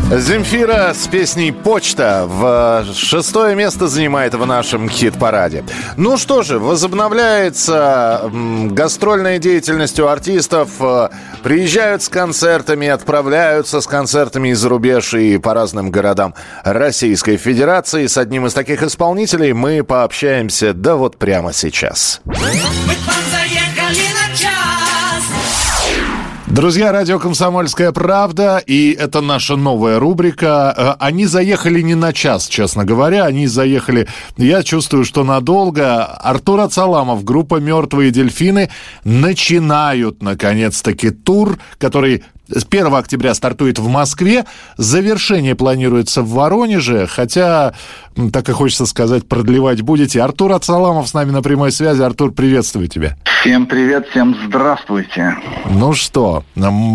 [0.08, 5.64] Земфира с песней «Почта» в шестое место занимает в нашем хит-параде.
[5.96, 8.30] Ну что же, возобновляется
[8.70, 10.70] гастрольная деятельность у артистов.
[10.78, 11.08] Э,
[11.42, 16.34] Приезжают с концертами, отправляются с концертами из рубеж и по разным городам
[16.64, 18.08] Российской Федерации.
[18.08, 22.20] С одним из таких исполнителей мы пообщаемся, да вот прямо сейчас.
[22.24, 22.34] Мы
[26.56, 30.72] Друзья, радио «Комсомольская правда», и это наша новая рубрика.
[30.74, 36.06] Э, Они заехали не на час, честно говоря, они заехали, я чувствую, что надолго.
[36.06, 38.70] Артур Ацаламов, группа «Мертвые дельфины»
[39.04, 44.44] начинают, наконец-таки, тур, который 1 октября стартует в Москве,
[44.76, 47.74] завершение планируется в Воронеже, хотя,
[48.32, 50.22] так и хочется сказать, продлевать будете.
[50.22, 52.02] Артур Ацаламов с нами на прямой связи.
[52.02, 53.16] Артур, приветствую тебя.
[53.40, 55.36] Всем привет, всем здравствуйте.
[55.70, 56.44] Ну что,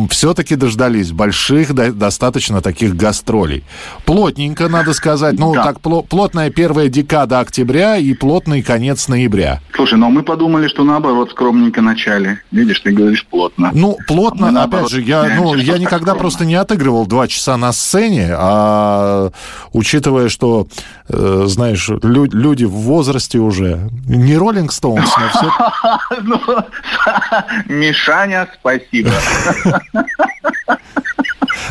[0.09, 3.63] все-таки дождались больших, до- достаточно таких гастролей.
[4.05, 5.39] Плотненько, надо сказать.
[5.39, 5.63] Ну, Да.
[5.63, 9.61] так, пло- плотная первая декада октября и плотный конец ноября.
[9.73, 12.39] Слушай, ну мы подумали, что наоборот скромненько начали.
[12.51, 13.71] Видишь, ты говоришь плотно.
[13.73, 17.57] Ну, плотно, Мы, опять наоборот, же, я, ну, я никогда просто не отыгрывал два часа
[17.57, 19.31] на сцене, а
[19.73, 20.67] учитывая, что,
[21.09, 25.51] э, знаешь, лю- люди в возрасте уже, не Роллинг Стоунс, но все...
[26.23, 26.39] Ну,
[27.73, 29.11] Мишаня, спасибо.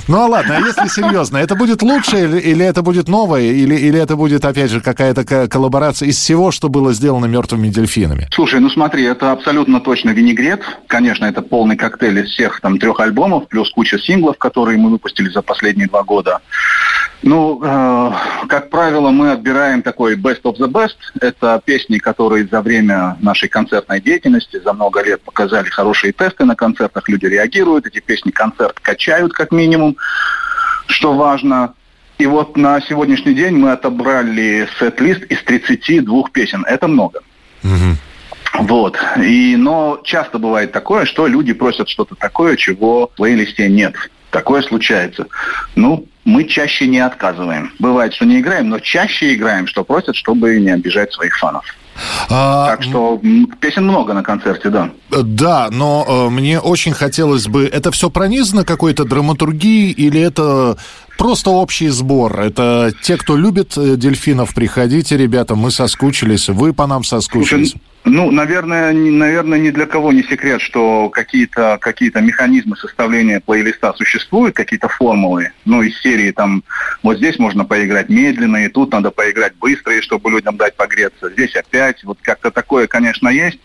[0.09, 3.75] Ну, а ладно, а если серьезно, это будет лучше или, или это будет новое, или,
[3.75, 8.29] или это будет, опять же, какая-то ко- коллаборация из всего, что было сделано мертвыми дельфинами?
[8.33, 10.63] Слушай, ну смотри, это абсолютно точно винегрет.
[10.87, 15.29] Конечно, это полный коктейль из всех там трех альбомов, плюс куча синглов, которые мы выпустили
[15.29, 16.41] за последние два года.
[17.23, 18.13] Ну, э,
[18.49, 20.97] как правило, мы отбираем такой best of the best.
[21.21, 26.57] Это песни, которые за время нашей концертной деятельности за много лет показали хорошие тесты на
[26.57, 29.80] концертах, люди реагируют, эти песни концерт качают как минимум,
[30.87, 31.75] что важно.
[32.19, 36.65] И вот на сегодняшний день мы отобрали сет-лист из 32 песен.
[36.67, 37.21] Это много.
[38.55, 38.99] Вот.
[39.17, 43.95] И, но часто бывает такое, что люди просят что-то такое, чего в плейлисте нет.
[44.31, 45.27] Такое случается.
[45.77, 47.73] Ну, мы чаще не отказываем.
[47.79, 51.65] Бывает, что не играем, но чаще играем, что просят, чтобы не обижать своих фанов.
[52.29, 53.21] Так что
[53.61, 54.91] песен много на концерте, да.
[55.11, 57.65] Да, но э, мне очень хотелось бы...
[57.65, 60.77] Это все пронизано какой-то драматургией или это
[61.21, 62.41] просто общий сбор?
[62.41, 67.75] Это те, кто любит э, дельфинов, приходите, ребята, мы соскучились, вы по нам соскучились.
[68.05, 73.93] Ну, наверное, не, наверное, ни для кого не секрет, что какие-то какие механизмы составления плейлиста
[73.93, 75.53] существуют, какие-то формулы.
[75.67, 76.65] Ну, из серии там,
[77.03, 81.29] вот здесь можно поиграть медленно, и тут надо поиграть быстро, и чтобы людям дать погреться.
[81.31, 83.59] Здесь опять, вот как-то такое, конечно, есть.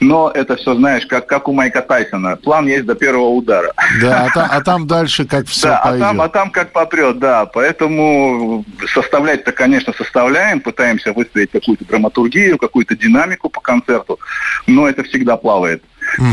[0.00, 2.36] Но это все, знаешь, как, как у Майка Тайсона.
[2.36, 3.72] План есть до первого удара.
[4.00, 6.00] Да, а, та- а там дальше как все Да, а пойдет.
[6.00, 7.46] там, а там как попрет, да.
[7.46, 14.18] Поэтому составлять-то, конечно, составляем, пытаемся выстроить какую-то драматургию, какую-то динамику по концерту,
[14.66, 15.82] но это всегда плавает.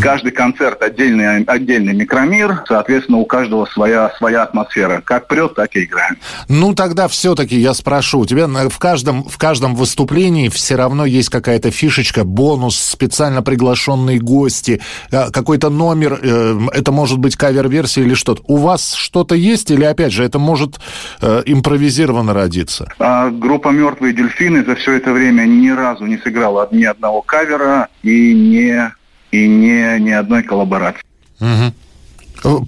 [0.01, 5.01] Каждый концерт отдельный, отдельный микромир, соответственно, у каждого своя, своя атмосфера.
[5.03, 6.17] Как прет, так и играем.
[6.47, 8.19] Ну, тогда все-таки я спрошу.
[8.19, 14.19] У тебя в каждом, в каждом выступлении все равно есть какая-то фишечка, бонус, специально приглашенные
[14.19, 18.41] гости, э, какой-то номер, э, это может быть кавер-версия или что-то.
[18.47, 20.79] У вас что-то есть или, опять же, это может
[21.21, 22.91] э, импровизированно родиться?
[22.99, 27.87] А группа «Мертвые дельфины» за все это время ни разу не сыграла ни одного кавера
[28.03, 28.91] и не,
[29.33, 31.01] и не, ни одной коллаборации.
[31.41, 31.71] Э,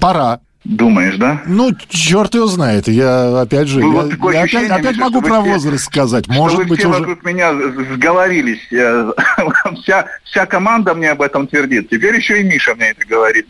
[0.02, 0.40] Пора.
[0.64, 1.44] Думаешь, да?
[1.46, 2.88] Ну, черт его знает.
[2.88, 6.28] Я, опять же, Ну, я, вот я опять, опять могу про все- возраст сказать.
[6.28, 7.00] Может вы быть, все уже...
[7.02, 7.54] вокруг меня
[7.94, 8.62] сговорились.
[8.72, 9.12] Я-
[9.84, 11.90] Вся, вся команда мне об этом твердит.
[11.90, 13.48] Теперь еще и Миша мне это говорит.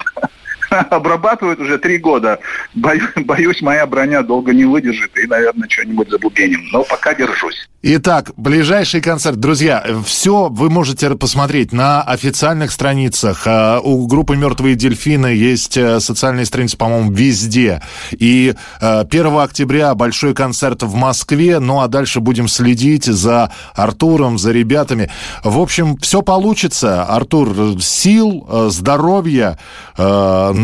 [0.89, 2.39] обрабатывают уже три года.
[2.73, 6.61] Бою- боюсь, моя броня долго не выдержит и, наверное, что-нибудь забубеним.
[6.71, 7.67] Но пока держусь.
[7.87, 9.39] Итак, ближайший концерт.
[9.39, 13.43] Друзья, все вы можете посмотреть на официальных страницах.
[13.45, 17.83] А, У группы «Мертвые дельфины» есть э, социальные страницы, по-моему, везде.
[18.11, 21.59] И э, 1 октября большой концерт в Москве.
[21.59, 25.11] Ну, а дальше будем следить за Артуром, за ребятами.
[25.43, 27.03] В общем, все получится.
[27.03, 29.59] Артур, сил, э, здоровья.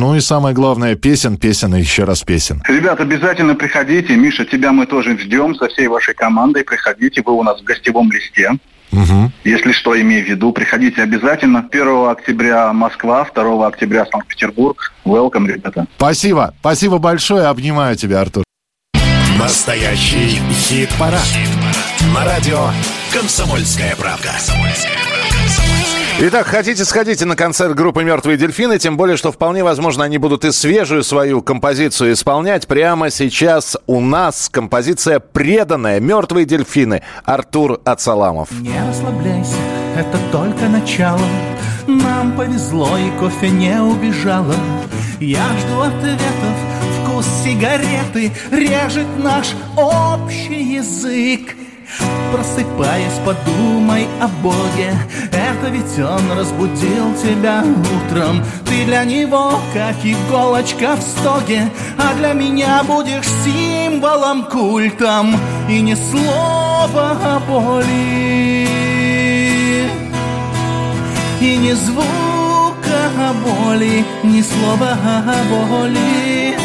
[0.01, 2.63] Ну и самое главное, песен, песен и еще раз песен.
[2.67, 4.15] Ребят, обязательно приходите.
[4.15, 6.63] Миша, тебя мы тоже ждем со всей вашей командой.
[6.63, 8.49] Приходите, вы у нас в гостевом листе.
[9.43, 11.67] Если что, имею в виду, приходите обязательно.
[11.71, 14.91] 1 октября Москва, 2 октября Санкт-Петербург.
[15.05, 15.85] Welcome, ребята.
[15.97, 16.55] Спасибо.
[16.61, 17.45] Спасибо большое.
[17.45, 18.43] Обнимаю тебя, Артур.
[19.37, 21.29] Настоящий хит-парад.
[22.15, 22.71] На радио
[23.13, 24.31] «Комсомольская правда».
[26.23, 30.45] Итак, хотите, сходите на концерт группы «Мертвые дельфины», тем более, что вполне возможно, они будут
[30.45, 32.67] и свежую свою композицию исполнять.
[32.67, 34.47] Прямо сейчас у нас.
[34.47, 38.51] Композиция преданная «Мертвые дельфины» Артур Ацаламов.
[38.51, 39.55] Не расслабляйся,
[39.97, 41.25] это только начало.
[41.87, 44.53] Нам повезло и кофе не убежало.
[45.19, 46.55] Я жду ответов,
[47.01, 51.55] вкус сигареты Режет наш общий язык
[52.31, 54.93] Просыпаясь, подумай о Боге.
[55.31, 58.43] Это ведь Он разбудил тебя утром.
[58.65, 61.69] Ты для Него, как иголочка в стоге.
[61.97, 65.35] А для меня будешь символом, культом.
[65.69, 68.67] И ни слова о боли.
[71.41, 72.05] И ни звука
[73.17, 76.55] о боли Ни слова о боли.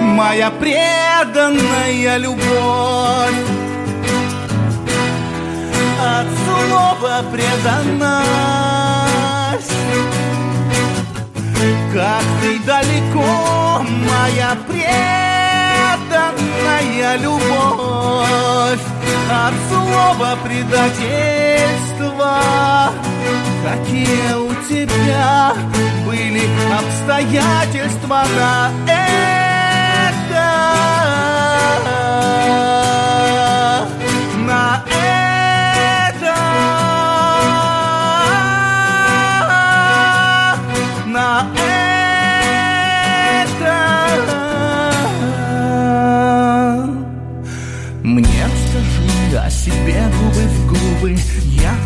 [0.00, 3.61] Моя преданная любовь
[6.02, 8.22] от слова преданность.
[11.92, 15.12] Как ты далеко, моя преданная
[17.18, 18.84] любовь
[19.30, 22.34] От слова предательства.
[23.62, 25.54] Какие у тебя
[26.06, 26.44] были
[26.78, 29.01] обстоятельства на это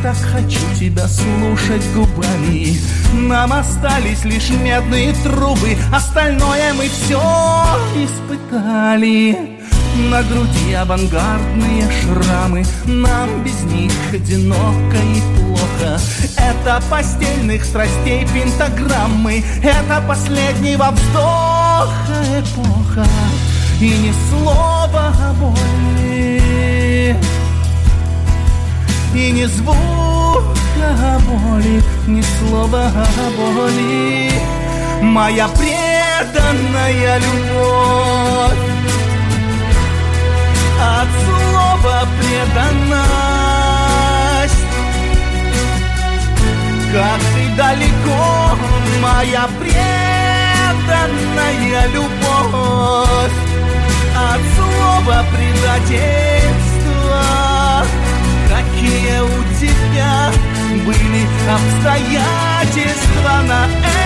[0.06, 2.76] так хочу тебя слушать губами.
[3.12, 7.20] Нам остались лишь медные трубы Остальное мы все
[7.96, 9.58] испытали.
[10.10, 15.98] На груди авангардные шрамы Нам без них одиноко и плохо.
[16.36, 23.08] Это постельных страстей пентаграммы Это последнего вздоха эпоха.
[23.80, 27.16] И ни слова о боли
[29.16, 32.92] И ни звука боли Ни слова
[33.36, 34.30] боли.
[35.00, 38.58] Моя преданная любовь.
[40.78, 43.06] От слова преданность.
[46.92, 48.58] Как ты далеко,
[49.00, 53.38] моя преданная любовь.
[54.14, 56.65] От слова предательства
[58.76, 60.30] Какие у тебя
[60.84, 64.05] были обстоятельства на это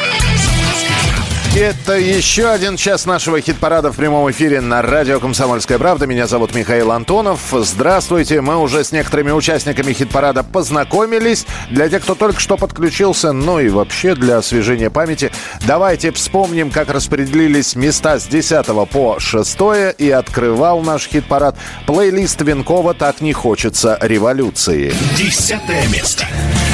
[1.53, 6.07] Это еще один час нашего хит-парада в прямом эфире на радио «Комсомольская правда».
[6.07, 7.41] Меня зовут Михаил Антонов.
[7.51, 8.39] Здравствуйте.
[8.39, 11.45] Мы уже с некоторыми участниками хит-парада познакомились.
[11.69, 15.29] Для тех, кто только что подключился, ну и вообще для освежения памяти,
[15.67, 19.57] давайте вспомним, как распределились места с 10 по 6
[19.97, 24.93] и открывал наш хит-парад плейлист Венкова «Так не хочется революции».
[25.17, 26.25] Десятое место.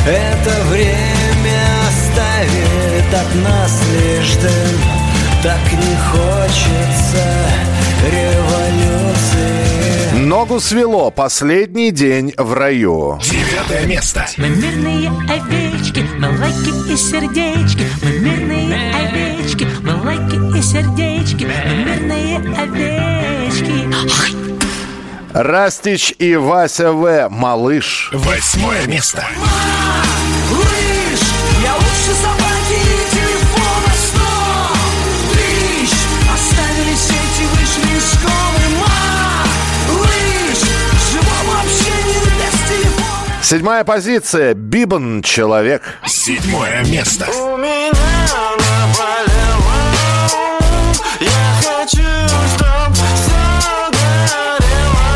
[0.05, 4.81] Это время оставит от нас лишь дым
[5.43, 7.23] Так не хочется
[8.03, 9.77] революции
[10.17, 11.09] Ногу свело.
[11.11, 13.19] Последний день в раю.
[13.23, 14.25] Девятое место.
[14.37, 21.47] Мы мирные овечки, мы лайки и сердечки Мы мирные овечки, мы лайки и сердечки,
[21.85, 23.87] мирные овечки.
[25.33, 27.29] Растич и Вася В.
[27.29, 28.09] Малыш.
[28.11, 29.25] Восьмое место.
[30.51, 31.19] Лыж,
[31.63, 32.36] я лучше собаки
[43.49, 44.53] Седьмая позиция.
[44.53, 45.81] Бибан Человек.
[46.05, 47.29] Седьмое место.
[47.31, 47.93] У меня
[48.59, 49.73] наболело
[51.21, 52.03] Я хочу,
[52.53, 55.07] чтоб все горело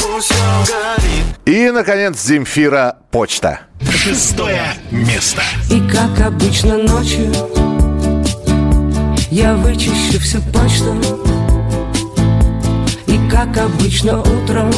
[0.00, 3.62] Пусть все горит И, наконец, Земфира Почта.
[3.90, 5.42] Шестое место.
[5.72, 7.32] И как обычно ночью
[9.32, 10.94] Я вычищу всю почту
[13.08, 14.70] И как обычно утром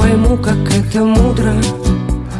[0.00, 1.52] Пойму, как это мудро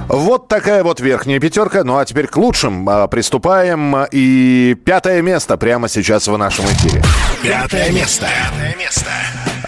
[0.08, 1.84] Вот такая вот верхняя пятерка.
[1.84, 4.06] Ну а теперь к лучшим а, приступаем.
[4.10, 7.02] И пятое место прямо сейчас в нашем эфире.
[7.42, 8.26] Пятое место.
[8.26, 9.10] Пятое место.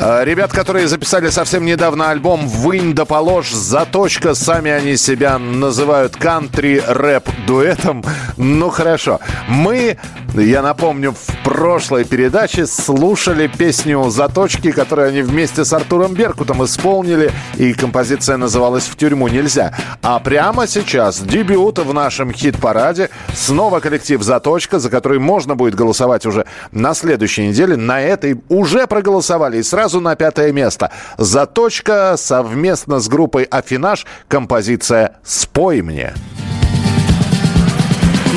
[0.05, 6.17] А, Ребят, которые записали совсем недавно альбом «Вынь да положь», «Заточка», сами они себя называют
[6.17, 8.03] кантри-рэп-дуэтом.
[8.37, 9.21] Ну, хорошо.
[9.47, 9.99] Мы,
[10.35, 17.31] я напомню, в прошлой передаче слушали песню «Заточки», которую они вместе с Артуром Беркутом исполнили,
[17.55, 19.73] и композиция называлась «В тюрьму нельзя».
[20.03, 23.11] А прямо сейчас дебют в нашем хит-параде.
[23.37, 27.77] Снова коллектив «Заточка», за который можно будет голосовать уже на следующей неделе.
[27.77, 30.91] На этой уже проголосовали и сразу на пятое место.
[31.19, 36.15] «Заточка» совместно с группой «Афинаж» композиция «Спой мне».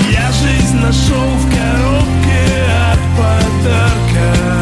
[0.09, 4.54] Я жизнь нашел в коробке от подарка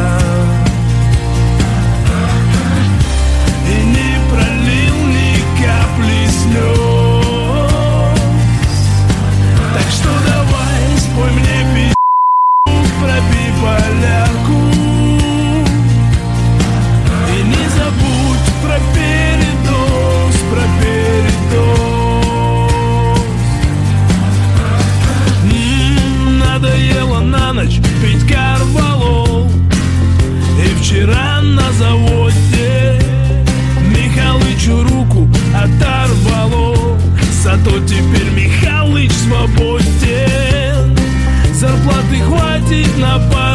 [43.04, 43.53] на пару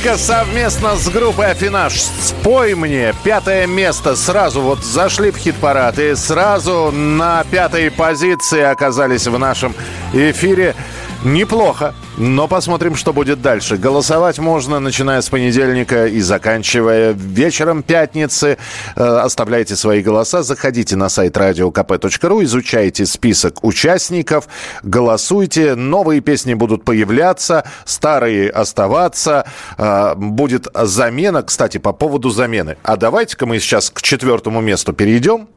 [0.00, 2.00] Заточка совместно с группой Афинаж.
[2.00, 3.14] Спой мне.
[3.22, 4.16] Пятое место.
[4.16, 9.74] Сразу вот зашли в хит-парад и сразу на пятой позиции оказались в нашем
[10.14, 10.74] эфире.
[11.22, 13.78] Неплохо, но посмотрим, что будет дальше.
[13.78, 18.58] Голосовать можно, начиная с понедельника и заканчивая вечером пятницы.
[18.94, 24.48] Э, Оставляйте свои голоса, заходите на сайт radiokp.ru, изучайте список участников,
[24.82, 25.74] голосуйте.
[25.74, 29.46] Новые песни будут появляться, старые оставаться.
[29.78, 32.76] Э, Будет замена, кстати, по поводу замены.
[32.82, 35.48] А давайте-ка мы сейчас к четвертому месту перейдем.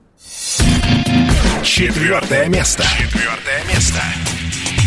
[1.61, 2.83] Четвертое место.
[2.83, 3.99] Четвертое место.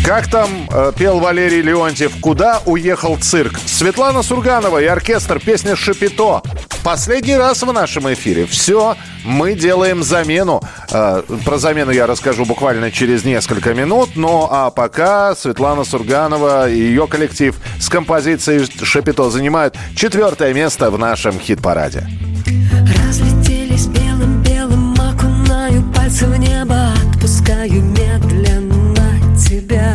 [0.07, 2.21] Как там э, пел Валерий Леонтьев?
[2.21, 3.59] Куда уехал цирк?
[3.65, 6.41] Светлана Сурганова и оркестр песня «Шапито».
[6.81, 8.45] Последний раз в нашем эфире.
[8.45, 8.95] Все,
[9.25, 10.61] мы делаем замену.
[10.89, 14.11] Э, про замену я расскажу буквально через несколько минут.
[14.15, 20.97] Ну а пока Светлана Сурганова и ее коллектив с композицией «Шапито» занимают четвертое место в
[20.97, 22.07] нашем хит-параде.
[23.05, 27.81] Разлетелись белым-белым, окунаю пальцы в небо, отпускаю
[29.67, 29.93] тебя.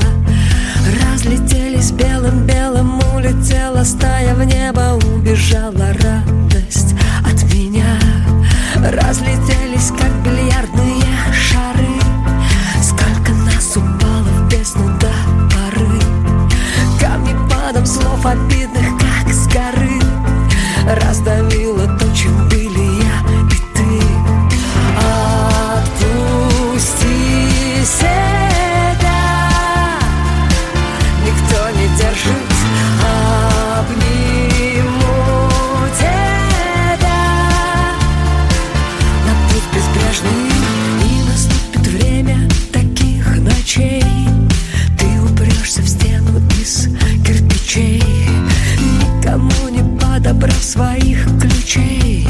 [1.03, 6.95] Разлетелись белым-белым, улетела стая в небо, убежала радость
[7.25, 7.99] от меня.
[8.77, 12.01] Разлетелись, как бильярдные шары,
[12.83, 15.13] сколько нас упало в бездну до
[15.51, 16.01] поры.
[17.01, 20.01] Камни падом слов обидных, как с горы,
[21.01, 21.52] раздавило
[50.43, 52.22] подобрав своих ключей.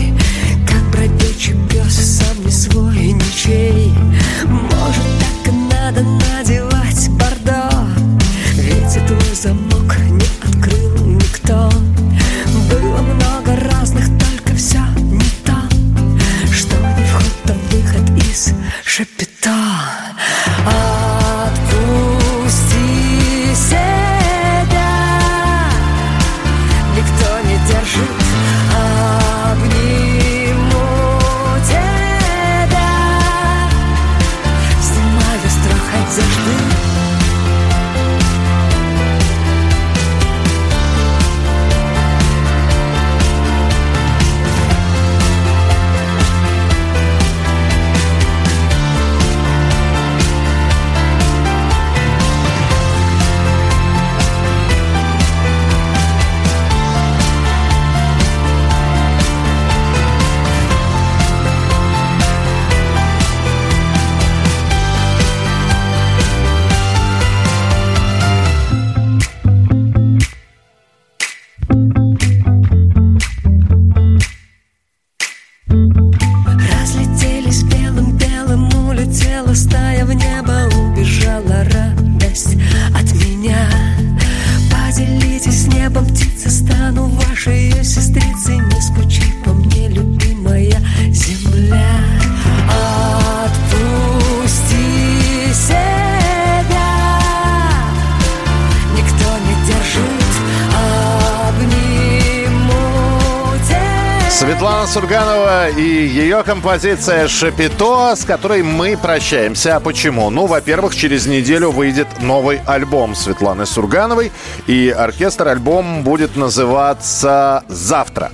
[104.93, 109.77] Сурганова и ее композиция «Шапито», с которой мы прощаемся.
[109.77, 110.29] А почему?
[110.29, 114.31] Ну, во-первых, через неделю выйдет новый альбом Светланы Сургановой,
[114.67, 118.33] и оркестр альбом будет называться «Завтра».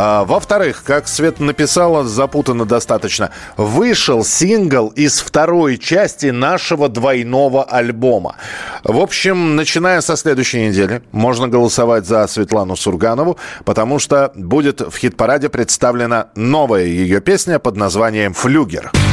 [0.00, 8.36] А, Во-вторых, как Свет написала, запутанно достаточно, вышел сингл из второй части нашего двойного альбома.
[8.84, 14.96] В общем, начиная со следующей недели, можно голосовать за Светлану Сурганову, потому что будет в
[14.96, 18.92] хит-параде представлена новая ее песня под названием «Флюгер».
[18.92, 19.07] Ангел-земляк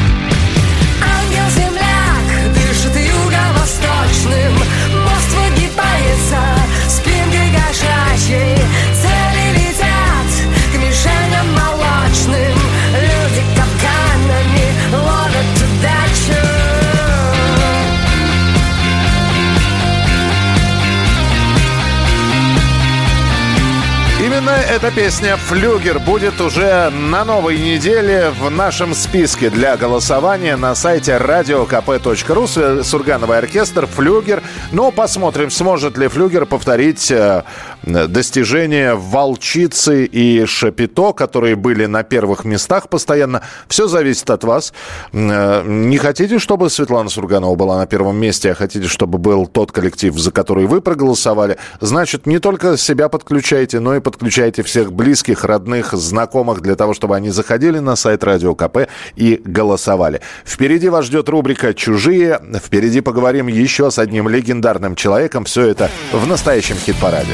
[24.46, 30.76] Именно эта песня «Флюгер» будет уже на новой неделе в нашем списке для голосования на
[30.76, 32.48] сайте radiokp.ru.
[32.84, 34.44] С- Сургановый оркестр «Флюгер».
[34.72, 37.42] Но посмотрим, сможет ли «Флюгер» повторить э,
[37.82, 43.42] достижения «Волчицы» и «Шапито», которые были на первых местах постоянно.
[43.68, 44.74] Все зависит от вас.
[45.12, 49.72] Э, Не хотите, чтобы Светлана Сурганова была на первом месте, а хотите, чтобы был тот
[49.72, 54.00] коллектив, за который вы проголосовали, значит, не только себя подключайте, но и
[54.36, 59.42] подключайте всех близких, родных, знакомых для того, чтобы они заходили на сайт Радио КП и
[59.46, 60.20] голосовали.
[60.46, 62.42] Впереди вас ждет рубрика «Чужие».
[62.62, 65.46] Впереди поговорим еще с одним легендарным человеком.
[65.46, 67.34] Все это в настоящем хит-параде.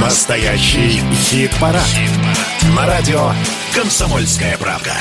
[0.00, 1.82] Настоящий хит-парад.
[2.76, 3.32] На радио
[3.74, 4.92] «Комсомольская правда».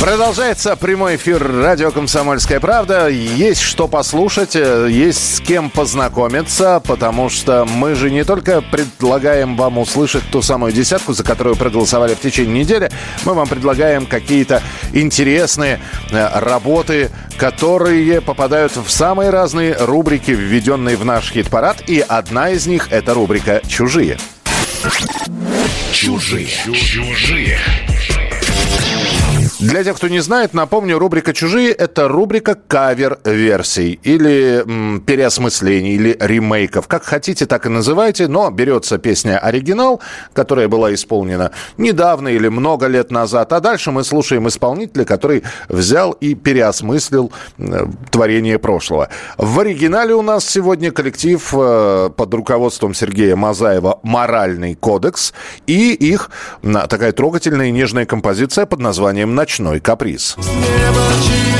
[0.00, 3.08] Продолжается прямой эфир радио «Комсомольская правда».
[3.08, 9.56] Есть что послушать, э, есть с кем познакомиться, потому что мы же не только предлагаем
[9.56, 12.90] вам услышать ту самую десятку, за которую проголосовали в течение недели,
[13.24, 15.80] мы вам предлагаем какие-то интересные
[16.10, 21.82] э, работы, которые попадают в самые разные рубрики, введенные в наш хит-парад.
[21.88, 24.18] И одна из них– это рубрика «Чужие».
[25.92, 26.46] Чужие.
[26.46, 27.58] Чужие.
[29.66, 36.16] Для тех, кто не знает, напомню, рубрика «Чужие»— это рубрика кавер-версий или м, переосмыслений, или
[36.20, 36.86] ремейков.
[36.86, 40.00] Как хотите, так и называйте, но берется песня «Оригинал»,
[40.34, 46.12] которая была исполнена недавно или много лет назад, а дальше мы слушаем исполнителя, который взял
[46.12, 49.08] и переосмыслил э, творение прошлого.
[49.36, 55.34] В оригинале у нас сегодня коллектив э, под руководством Сергея Мазаева «Моральный кодекс»
[55.66, 56.30] и их
[56.62, 60.36] м, такая трогательная и нежная композиция под названием «Ночной каприз».
[60.36, 61.55] Я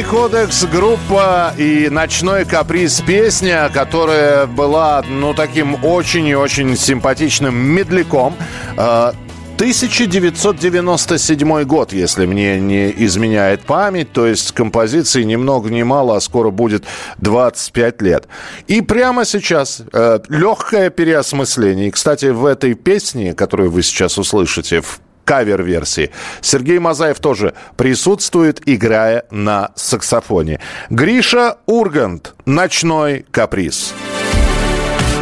[0.00, 7.54] Моральный кодекс группа и ночной каприз песня, которая была, ну, таким очень и очень симпатичным
[7.54, 8.34] медляком.
[8.78, 9.12] Э,
[9.56, 16.20] 1997 год, если мне не изменяет память, то есть композиции ни много ни мало, а
[16.20, 16.84] скоро будет
[17.18, 18.26] 25 лет.
[18.68, 21.88] И прямо сейчас э, легкое переосмысление.
[21.88, 24.98] И, кстати, в этой песне, которую вы сейчас услышите, в
[25.30, 26.10] кавер-версии.
[26.40, 30.58] Сергей Мазаев тоже присутствует, играя на саксофоне.
[30.90, 32.34] Гриша Ургант.
[32.46, 33.94] Ночной каприз.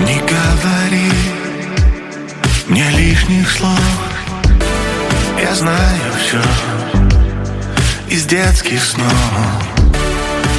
[0.00, 1.12] Не говори
[2.68, 3.80] мне лишних слов
[5.42, 6.40] Я знаю все
[8.08, 9.12] из детских снов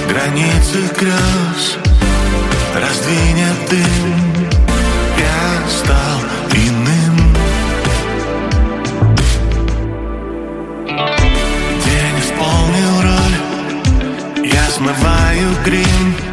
[0.10, 1.78] Границы грез
[2.76, 4.29] раздвинет дым
[14.80, 16.29] Я смываю грим Молодой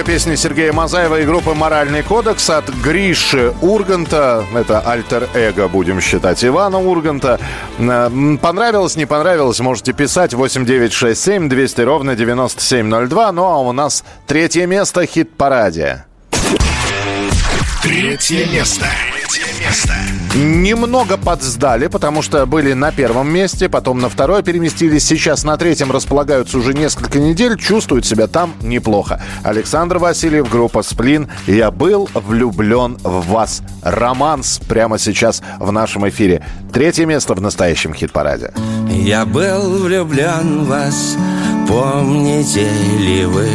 [0.00, 4.44] переработка песни Сергея Мазаева и группы «Моральный кодекс» от Гриши Урганта.
[4.54, 7.38] Это альтер-эго, будем считать, Ивана Урганта.
[7.78, 13.32] Э, Понравилось, не понравилось, можете писать 8967 200 ровно 9702.
[13.32, 16.04] Ну, а у нас третье место хит-параде.
[17.82, 18.86] Третье место.
[20.34, 25.04] Немного подсдали, потому что были на первом месте, потом на второе переместились.
[25.04, 29.20] Сейчас на третьем располагаются уже несколько недель, чувствуют себя там неплохо.
[29.42, 31.28] Александр Васильев, группа «Сплин».
[31.48, 33.62] «Я был влюблен в вас».
[33.82, 36.44] Романс прямо сейчас в нашем эфире.
[36.72, 38.52] Третье место в настоящем хит-параде.
[38.88, 41.16] Я был влюблен в вас,
[41.66, 42.68] помните
[42.98, 43.48] ли вы?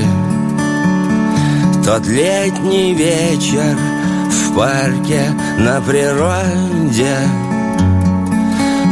[1.86, 3.78] Тот летний вечер
[4.36, 7.18] в парке на природе.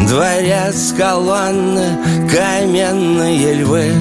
[0.08, 1.98] Дворец, колонны,
[2.32, 3.92] каменные львы.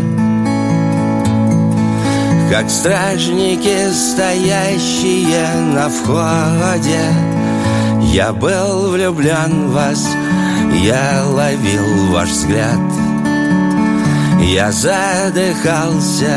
[2.50, 7.02] Как стражники, стоящие на входе.
[8.12, 10.06] Я был влюблен в вас,
[10.82, 12.78] я ловил ваш взгляд.
[14.40, 16.36] Я задыхался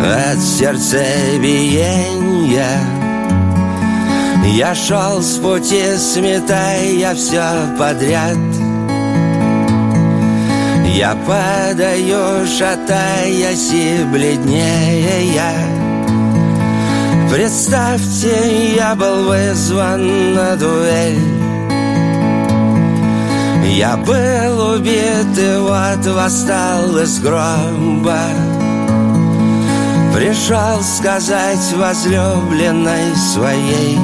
[0.00, 2.95] от сердцебиения
[4.54, 7.42] Я шел с пути, сметая все
[7.78, 8.38] подряд.
[10.94, 15.42] Я падаю, шатаясь и бледнее
[17.30, 21.20] Представьте, я был вызван на дуэль.
[23.74, 28.20] Я был убит и вот восстал из гроба.
[30.14, 33.98] Пришел сказать возлюбленной своей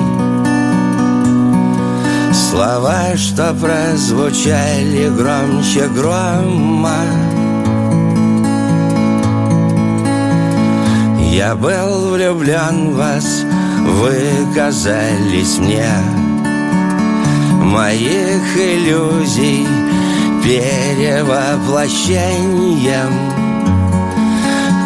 [2.32, 7.04] Слова, что прозвучали громче грома.
[11.30, 13.44] Я был влюблен в вас,
[13.86, 14.18] вы
[14.54, 15.86] казались мне.
[17.60, 19.68] Моих иллюзий
[20.42, 23.12] перевоплощением.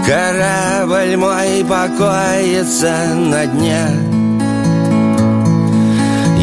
[0.04, 4.05] Корабль мой покоится на дне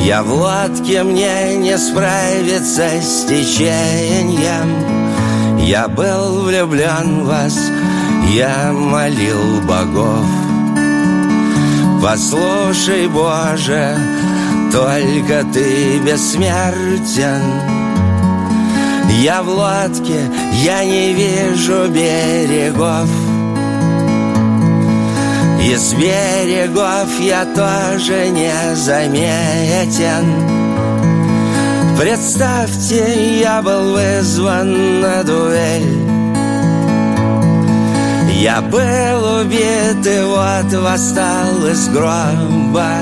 [0.06, 4.70] Я в лодке, мне не справиться с течением.
[5.60, 7.58] Я был влюблен в вас,
[8.34, 10.26] я молил богов.
[12.02, 13.98] Послушай, Боже,
[14.74, 17.42] только ты бессмертен.
[19.22, 20.30] Я в лодке,
[20.66, 23.08] я не вижу берегов
[25.64, 30.26] Из берегов я тоже не заметен.
[31.98, 36.14] Представьте, я был вызван на дуэль.
[38.42, 42.98] Я был убит и вот восстал из гроба.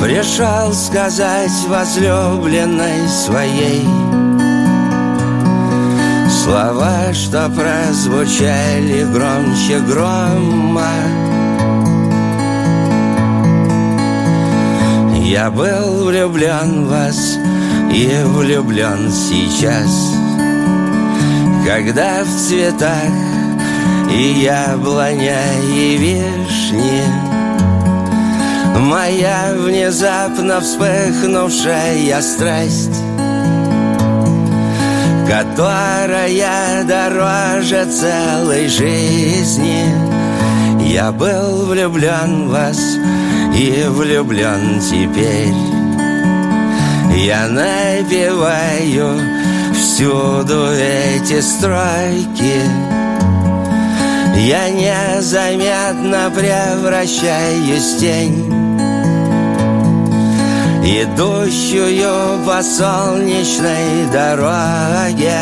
[0.00, 4.05] Пришел сказать возлюбленной своей
[6.46, 10.92] Слова, что прозвучали громче грома.
[15.24, 17.36] Я был влюблен в вас
[17.92, 20.14] и влюблен сейчас.
[21.66, 23.10] Когда в цветах
[24.08, 27.02] и яблоня, и вишни
[28.78, 33.05] Моя внезапно вспыхнувшая страсть
[35.28, 39.84] Которая дороже целой жизни.
[40.88, 42.78] Я был влюблен в вас
[43.54, 45.54] и влюблен теперь.
[47.16, 49.20] Я напеваю
[49.74, 52.60] всюду эти строки.
[54.36, 58.55] Я незаметно превращаюсь в тень
[60.88, 65.36] Идущую по солнечной дороге.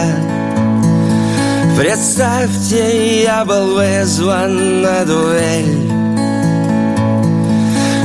[1.76, 5.92] Представьте, я был вызван на дуэль.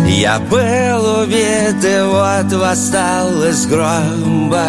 [0.10, 4.66] Я был убит и вот восстал из гроба.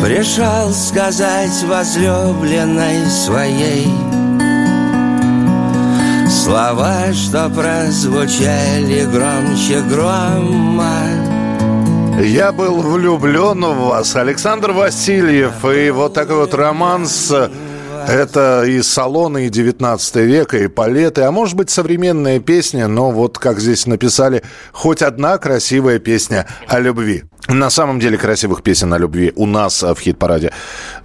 [0.00, 3.88] Пришел сказать возлюбленной своей
[6.46, 10.92] Слова, что прозвучали громче грома
[12.22, 14.14] Я был влюблен в вас.
[14.14, 17.32] Александр Васильев и вот такой вот романс
[18.06, 23.38] это и салоны, и 19 века, и палеты, а может быть современная песня, но вот
[23.38, 27.24] как здесь написали, хоть одна красивая песня о любви.
[27.48, 30.52] На самом деле красивых песен о любви у нас в хит-параде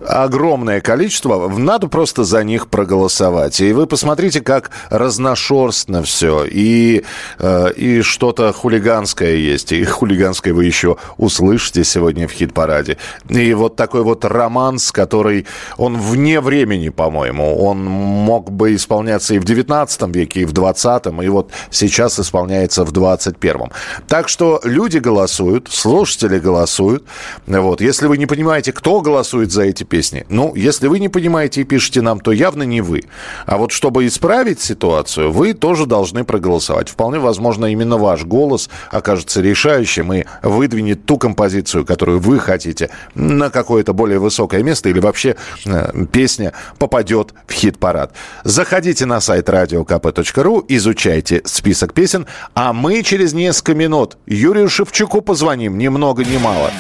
[0.07, 1.47] огромное количество.
[1.49, 3.59] Надо просто за них проголосовать.
[3.61, 6.45] И вы посмотрите, как разношерстно все.
[6.45, 7.03] И,
[7.39, 9.71] э, и что-то хулиганское есть.
[9.71, 12.97] И хулиганское вы еще услышите сегодня в хит-параде.
[13.29, 15.45] И вот такой вот романс, который...
[15.77, 17.63] Он вне времени, по-моему.
[17.63, 22.83] Он мог бы исполняться и в 19 веке, и в 20 и вот сейчас исполняется
[22.83, 23.71] в 21
[24.07, 27.05] Так что люди голосуют, слушатели голосуют.
[27.47, 27.81] Вот.
[27.81, 31.63] Если вы не понимаете, кто голосует за эти песни, ну, если вы не понимаете и
[31.63, 33.03] пишете нам, то явно не вы.
[33.45, 36.89] А вот чтобы исправить ситуацию, вы тоже должны проголосовать.
[36.89, 43.49] Вполне возможно, именно ваш голос окажется решающим и выдвинет ту композицию, которую вы хотите, на
[43.49, 48.13] какое-то более высокое место или вообще э, песня попадет в хит-парад.
[48.43, 55.77] Заходите на сайт radiokp.ru, изучайте список песен, а мы через несколько минут Юрию Шевчуку позвоним
[55.77, 55.87] ни
[56.21, 56.71] много ни мало.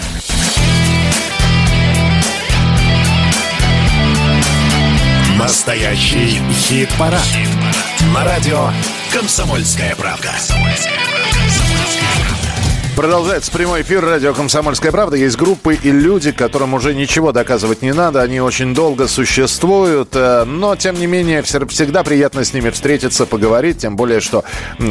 [5.37, 7.21] Настоящий хит-парад.
[7.21, 7.49] Хит
[8.13, 8.69] На радио
[9.11, 10.31] «Комсомольская правка».
[12.95, 15.15] Продолжается прямой эфир радио «Комсомольская правда».
[15.15, 18.21] Есть группы и люди, которым уже ничего доказывать не надо.
[18.21, 20.09] Они очень долго существуют.
[20.13, 23.79] э, Но, тем не менее, всегда приятно с ними встретиться, поговорить.
[23.79, 24.43] Тем более, что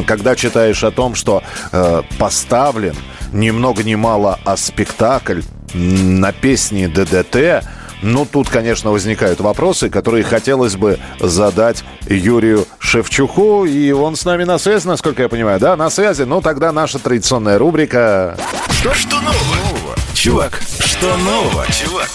[0.07, 2.95] когда читаешь о том, что э, поставлен
[3.31, 5.41] ни много ни мало, а спектакль
[5.73, 7.65] на песни ДДТ,
[8.03, 13.65] ну, тут, конечно, возникают вопросы, которые хотелось бы задать Юрию Шевчуку.
[13.65, 15.59] И он с нами на связи, насколько я понимаю.
[15.59, 16.23] Да, на связи.
[16.23, 18.37] Ну, тогда наша традиционная рубрика...
[18.71, 19.95] Что, что нового?
[20.15, 22.09] Чувак, что нового, чувак?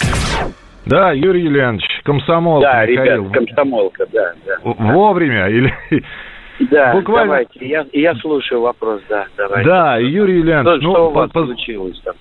[0.85, 2.61] Да, Юрий Юлианович, комсомол.
[2.61, 3.23] Да, Михаил.
[3.23, 4.57] ребят, комсомолка, да, да.
[4.63, 5.73] Вовремя или...
[6.59, 9.69] Да, Буквально- давайте, я, я слушаю вопрос, да, давайте.
[9.69, 12.15] Да, Юрий Юлианович, Что, ну, что у вас по- по- случилось там?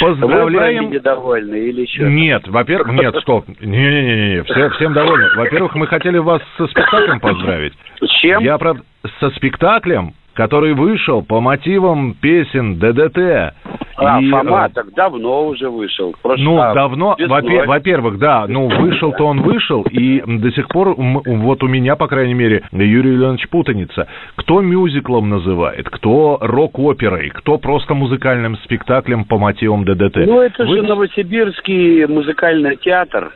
[0.00, 0.86] поздравляем.
[0.88, 2.04] Вы недовольны или что?
[2.04, 3.46] Нет, во-первых, нет, стоп.
[3.60, 5.28] Не-не-не, все, всем довольны.
[5.36, 7.72] Во-первых, мы хотели вас со спектаклем поздравить.
[8.00, 8.42] С чем?
[8.42, 8.82] Я, правда,
[9.20, 13.54] со спектаклем, который вышел по мотивам песен ДДТ.
[13.96, 16.12] А, И, Фома э, так давно уже вышел.
[16.12, 17.42] в прошлом- Ну, а, давно, весной.
[17.42, 22.08] во-пе- во-первых, да, ну, вышел-то он вышел, и до сих пор, вот у меня, по
[22.08, 24.08] крайней мере, Юрий Леонович путаница.
[24.36, 30.16] Кто мюзиклом называет, кто рок-оперой, кто просто музыкальным спектаклем по мотивам ДДТ.
[30.26, 33.32] Ну, это Вы- же Новосибирский музыкальный театр.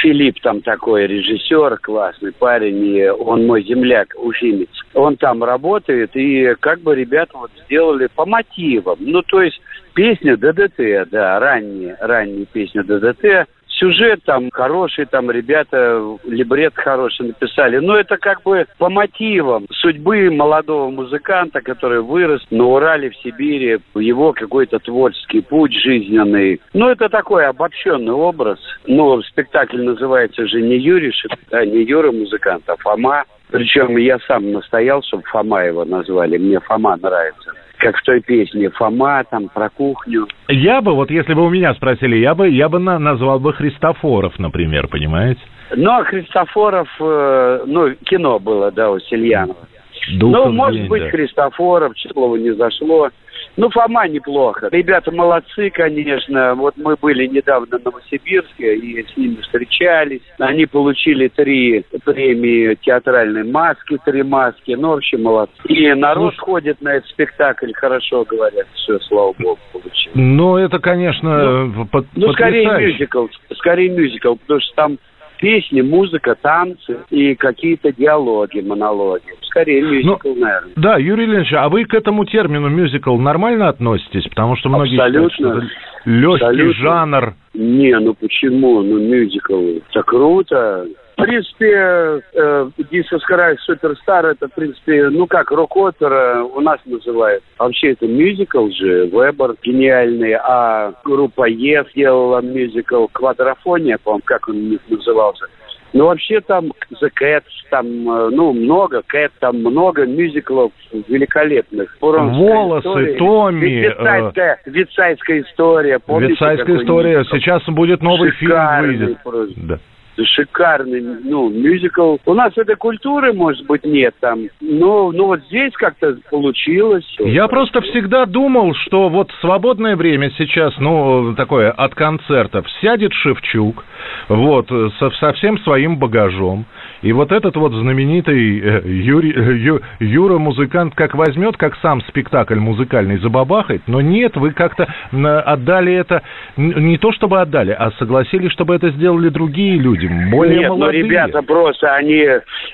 [0.00, 4.70] Филипп там такой режиссер, классный парень, и он мой земляк, уфимец.
[4.94, 8.96] Он там работает, и как бы ребята вот сделали по мотивам.
[9.00, 9.60] Ну, то есть
[9.94, 13.48] песня ДДТ, да, ранние, ранние песни ДДТ.
[13.82, 17.78] Сюжет там хороший, там ребята либрет хороший написали.
[17.78, 23.80] Но это как бы по мотивам судьбы молодого музыканта, который вырос на Урале, в Сибири,
[23.96, 26.60] его какой-то творческий путь жизненный.
[26.74, 28.60] Ну, это такой обобщенный образ.
[28.86, 33.24] Но спектакль называется же не Юрий Шип- да, не Юра музыкант, а Фома.
[33.50, 36.38] Причем я сам настоял, чтобы Фома его назвали.
[36.38, 37.52] Мне Фома нравится.
[37.82, 40.28] Как в той песне Фома, там, про кухню.
[40.48, 43.52] Я бы, вот если бы у меня спросили, я бы, я бы на- назвал бы
[43.52, 45.40] Христофоров, например, понимаете?
[45.74, 49.66] Ну, а Христофоров, э, ну, кино было, да, у Сельянова.
[50.12, 51.10] Ну, может день, быть, да.
[51.10, 53.08] Христофоров, Числова не зашло.
[53.56, 54.68] Ну, Фома неплохо.
[54.72, 56.54] Ребята молодцы, конечно.
[56.54, 60.22] Вот мы были недавно в Новосибирске и с ними встречались.
[60.38, 64.72] Они получили три премии театральной маски, три маски.
[64.72, 65.54] Ну, вообще молодцы.
[65.68, 68.66] И народ ходит на этот спектакль, хорошо говорят.
[68.74, 70.12] Все, слава богу, получилось.
[70.14, 73.26] Ну, это, конечно, под- Ну, скорее мюзикл,
[73.56, 74.98] скорее мюзикл, потому что там
[75.42, 79.24] песни, музыка, танцы и какие-то диалоги, монологи.
[79.42, 80.72] Скорее мюзикл, наверное.
[80.76, 84.22] Да, Юрий Ильич, а вы к этому термину мюзикл нормально относитесь?
[84.28, 85.30] Потому что многие Абсолютно.
[85.30, 86.82] считают, что это легкий Абсолютно.
[86.82, 87.34] жанр.
[87.54, 88.82] Не, ну почему?
[88.82, 89.78] Ну, мюзикл.
[89.90, 90.86] Это круто.
[91.24, 97.42] Принципе, э, Jesus Christ Суперстар, это, в принципе, ну как, рок-опера у нас называют.
[97.58, 104.48] А вообще это мюзикл же, Вебер гениальный, а группа Е сделала мюзикл «Квадрофония», по-моему, как
[104.48, 105.46] он у них назывался.
[105.92, 110.72] Ну, вообще там The Cats, там, э, ну, много, Cat, там много мюзиклов
[111.06, 111.96] великолепных.
[112.00, 115.98] Буронская Волосы, история, Томми, Вицайская, Вицайская история.
[115.98, 117.18] Помните, Вицайская история.
[117.18, 117.36] мюзикл?
[117.36, 119.22] Сейчас будет новый фильм Шикарный выйдет.
[119.22, 119.54] просто.
[119.56, 119.78] Да.
[120.22, 122.16] Шикарный, ну, мюзикл.
[122.26, 124.40] У нас этой культуры, может быть, нет там.
[124.60, 127.06] Но, ну, вот здесь как-то получилось.
[127.18, 133.84] Я просто всегда думал, что вот свободное время сейчас, ну, такое, от концертов, сядет Шевчук,
[134.28, 134.68] вот,
[134.98, 136.64] со, со всем своим багажом,
[137.02, 142.00] и вот этот вот знаменитый э, Юрий, э, Ю- Юра музыкант как возьмет, как сам
[142.02, 146.22] спектакль музыкальный забабахает, но нет, вы как-то отдали это,
[146.56, 151.02] не то чтобы отдали, а согласились, чтобы это сделали другие люди, более Нет, молодые.
[151.02, 152.26] но ребята просто, они,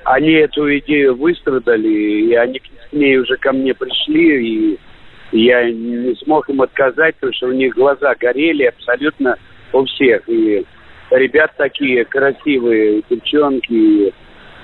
[0.05, 4.79] они эту идею выстрадали, и они к ней уже ко мне пришли, и
[5.33, 9.37] я не смог им отказать, потому что у них глаза горели абсолютно
[9.73, 10.23] у всех.
[10.27, 10.65] И
[11.11, 14.13] ребят такие красивые, девчонки,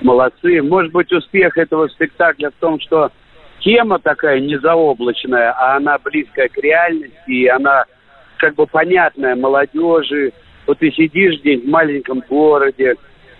[0.01, 0.61] молодцы.
[0.61, 3.11] Может быть, успех этого спектакля в том, что
[3.59, 7.85] тема такая незаоблачная, а она близкая к реальности, и она
[8.37, 10.33] как бы понятная молодежи.
[10.67, 12.95] Вот ты сидишь здесь в маленьком городе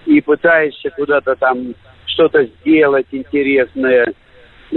[0.05, 1.73] и пытаешься куда-то там
[2.05, 4.13] что-то сделать интересное,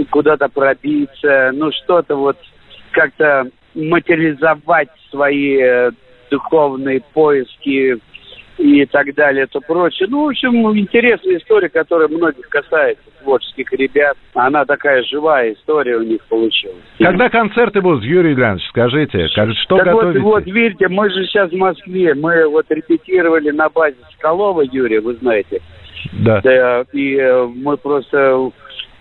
[0.09, 2.37] куда-то пробиться, ну что-то вот
[2.91, 5.91] как-то материализовать свои э,
[6.31, 7.97] духовные поиски
[8.59, 10.07] и так далее, то прочее.
[10.11, 14.17] Ну, в общем, интересная история, которая многих касается творческих ребят.
[14.33, 16.83] Она такая живая история у них получилась.
[16.97, 20.19] Когда концерты будут, Юрий Ильянович, скажите, что так готовите?
[20.19, 24.99] вот, вот, видите, мы же сейчас в Москве, мы вот репетировали на базе Соколова, Юрия,
[24.99, 25.61] вы знаете.
[26.13, 26.41] Да.
[26.41, 28.51] Да, и э, мы просто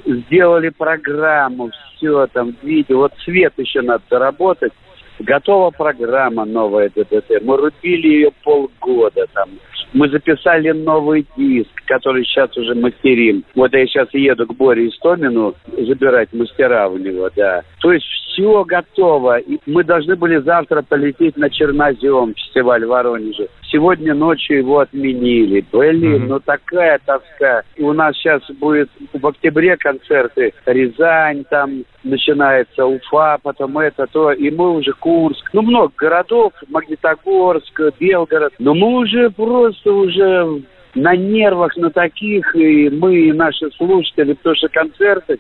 [0.05, 2.99] сделали программу, все там, видео.
[2.99, 4.73] Вот свет еще надо доработать.
[5.21, 7.43] Готова программа новая ДДТ.
[7.43, 9.51] Мы рубили ее полгода там.
[9.93, 13.43] Мы записали новый диск, который сейчас уже мастерим.
[13.55, 17.63] Вот я сейчас еду к Боре Истомину забирать мастера у него, да.
[17.81, 18.05] То есть
[18.39, 19.39] все готово.
[19.39, 23.49] И мы должны были завтра полететь на Чернозем, фестиваль в Воронеже.
[23.71, 25.65] Сегодня ночью его отменили.
[25.73, 27.63] Блин, ну такая тоска.
[27.77, 30.55] И у нас сейчас будет в октябре концерты.
[30.65, 34.33] Рязань там начинается, Уфа, потом это, то.
[34.33, 35.51] И мы уже Курск.
[35.53, 36.53] Ну, много городов.
[36.69, 38.55] Магнитогорск, Белгород.
[38.59, 40.63] Но мы уже просто уже
[40.95, 45.39] на нервах на таких, и мы, и наши слушатели, потому что концерты,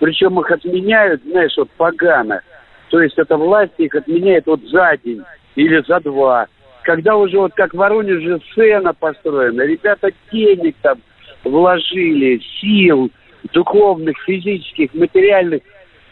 [0.00, 2.40] причем их отменяют, знаешь, вот погано.
[2.88, 5.22] То есть это власть их отменяет вот за день
[5.54, 6.48] или за два.
[6.82, 10.98] Когда уже вот как в Воронеже сцена построена, ребята денег там
[11.44, 13.10] вложили, сил,
[13.52, 15.62] духовных, физических, материальных,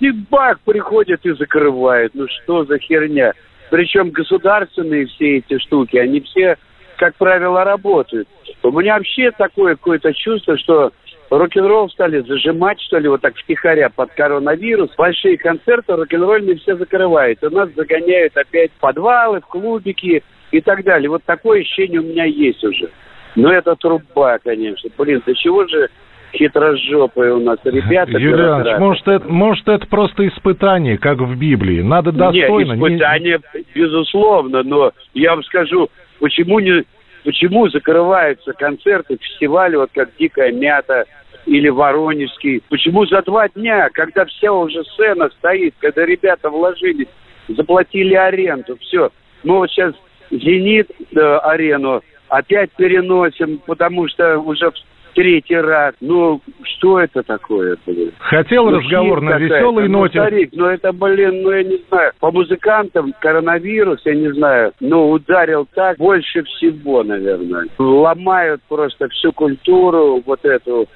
[0.01, 2.15] и бах, приходят и закрывают.
[2.15, 3.32] Ну что за херня?
[3.70, 6.56] Причем государственные все эти штуки, они все,
[6.98, 8.28] как правило, работают.
[8.62, 10.93] У меня вообще такое какое-то чувство, что
[11.30, 14.90] рок-н-ролл стали зажимать, что ли, вот так втихаря под коронавирус.
[14.96, 17.42] Большие концерты рок-н-ролльные все закрывают.
[17.42, 21.10] И нас загоняют опять в подвалы, в клубики и так далее.
[21.10, 22.88] Вот такое ощущение у меня есть уже.
[23.36, 24.90] Но это труба, конечно.
[24.96, 25.88] Блин, до чего же
[26.32, 28.12] хитрожопые у нас ребята.
[28.12, 28.80] Юрий Иванович, бюрократы.
[28.80, 31.80] может это, может, это просто испытание, как в Библии.
[31.82, 32.72] Надо достойно.
[32.72, 33.40] Нет, не- испытание,
[33.74, 35.88] безусловно, но я вам скажу,
[36.20, 36.84] почему не,
[37.24, 41.05] почему закрываются концерты, фестивали, вот как «Дикая мята»
[41.48, 47.08] или «Воронежский», почему за два дня, когда вся уже сцена стоит, когда ребята вложились,
[47.48, 49.10] заплатили аренду, все.
[49.44, 49.94] Мы вот сейчас
[50.30, 54.70] «Зенит» э, опять переносим, потому что уже
[55.14, 55.94] третий раз.
[56.00, 58.12] Ну, что это такое, блин?
[58.18, 60.20] Хотел Ну, разговор на веселой Ну, ноте.
[60.20, 62.12] старик, ну это, блин, ну я не знаю.
[62.20, 67.66] По музыкантам коронавирус, я не знаю, ну ударил так больше всего, наверное.
[67.78, 70.86] Ломают просто всю культуру, вот эту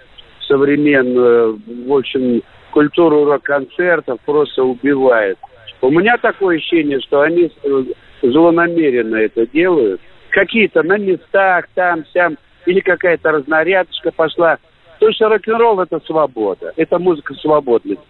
[0.47, 5.39] современную, в общем, культуру рок-концертов просто убивает.
[5.81, 7.51] У меня такое ощущение, что они
[8.23, 10.01] злонамеренно это делают.
[10.31, 12.37] Какие-то на местах, там, сям,
[12.67, 14.59] или какая-то разнарядочка пошла.
[14.95, 18.05] Потому что рок-н-ролл– это свобода, это музыка свободности.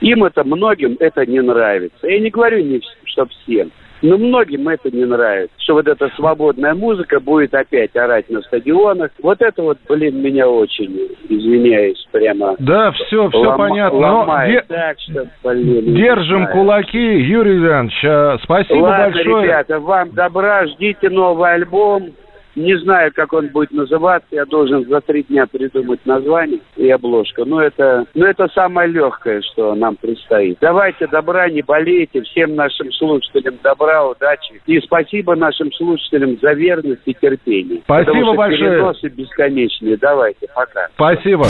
[0.00, 2.06] Им это, многим это не нравится.
[2.06, 3.70] Я не говорю, не, что всем,
[4.02, 5.54] но многим это не нравится.
[5.58, 9.10] Что вот эта свободная музыка будет опять орать на стадионах.
[9.22, 10.96] Вот это вот, блин, меня очень,
[11.28, 12.56] извиняюсь, прямо...
[12.58, 13.98] Да, все, все лома- понятно.
[14.00, 16.98] Но ломает де- так, что, блин, держим кулаки.
[16.98, 19.44] Юрий Иванович, э, спасибо Ладно, большое.
[19.44, 22.10] ребята, вам добра, ждите новый альбом.
[22.56, 24.28] Не знаю, как он будет называться.
[24.30, 27.44] Я должен за три дня придумать название и обложку.
[27.44, 30.58] Но это, но это самое легкое, что нам предстоит.
[30.60, 32.22] Давайте добра, не болейте.
[32.22, 34.60] Всем нашим слушателям добра, удачи.
[34.66, 37.80] И спасибо нашим слушателям за верность и терпение.
[37.84, 38.70] Спасибо Потому что большое.
[38.70, 39.96] переносы бесконечные.
[39.96, 40.88] Давайте, пока.
[40.94, 41.46] Спасибо.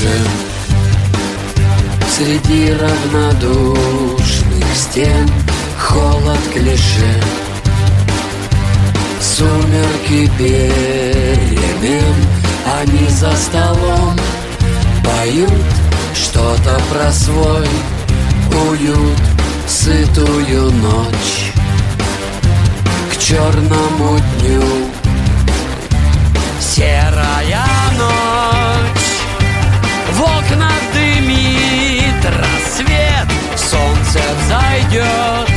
[0.00, 0.08] Душе
[2.16, 5.28] Среди равнодушных стен
[5.78, 7.22] Холод клише
[9.20, 12.14] Сумерки перемен
[12.80, 14.18] Они за столом
[15.04, 15.52] Поют
[16.14, 17.68] что-то про свой
[18.68, 19.18] уют
[19.66, 21.52] Сытую ночь.
[23.12, 24.62] К черному дню
[26.60, 27.64] Серая
[27.96, 28.29] ночь
[30.20, 30.22] В
[30.92, 33.26] дымит рассвет
[33.56, 35.48] Солнце взойдет.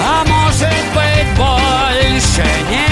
[0.00, 2.85] А может быть больше нет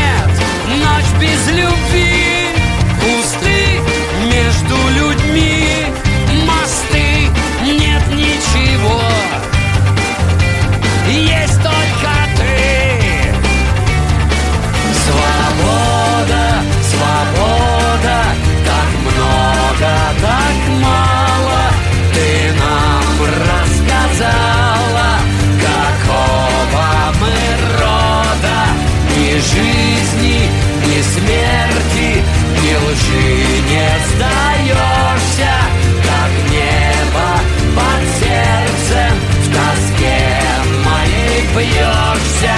[41.65, 42.55] моей бьешься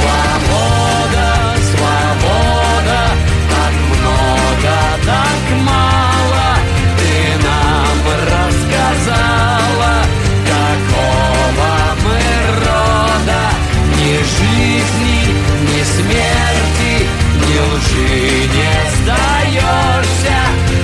[0.00, 3.00] Свобода, свобода,
[3.50, 4.74] так много,
[5.04, 6.56] так мало.
[6.98, 7.12] Ты
[7.44, 7.98] нам
[8.32, 9.94] рассказала,
[10.46, 11.70] какого
[12.04, 12.20] мы
[12.64, 13.42] рода.
[13.96, 15.20] Ни жизни,
[15.68, 16.92] ни смерти,
[17.46, 20.38] ни лжи не сдаешься.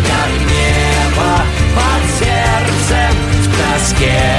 [0.07, 1.33] Как небо
[1.75, 3.13] под сердцем
[3.43, 4.36] в тоске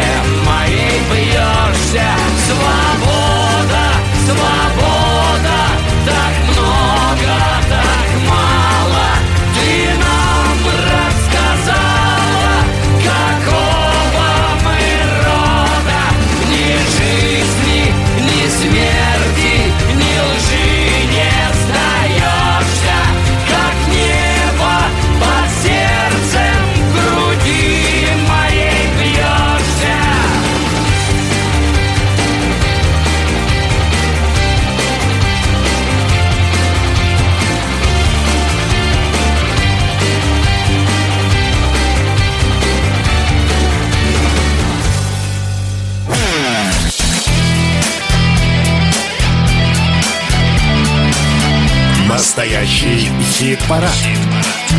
[52.38, 53.90] Настоящий хит-парад.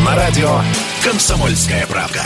[0.07, 0.61] На радио
[1.03, 2.21] «Комсомольская правда».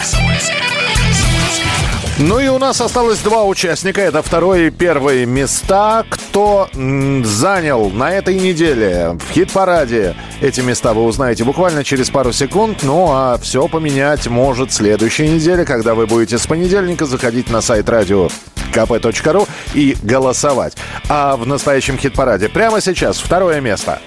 [2.18, 4.02] Ну и у нас осталось два участника.
[4.02, 6.04] Это второе и первое места.
[6.10, 12.82] Кто занял на этой неделе в хит-параде эти места, вы узнаете буквально через пару секунд.
[12.82, 17.88] Ну а все поменять может следующей неделе, когда вы будете с понедельника заходить на сайт
[17.88, 18.28] радио
[18.74, 20.76] kp.ru и голосовать.
[21.08, 23.98] А в настоящем хит-параде прямо сейчас второе место.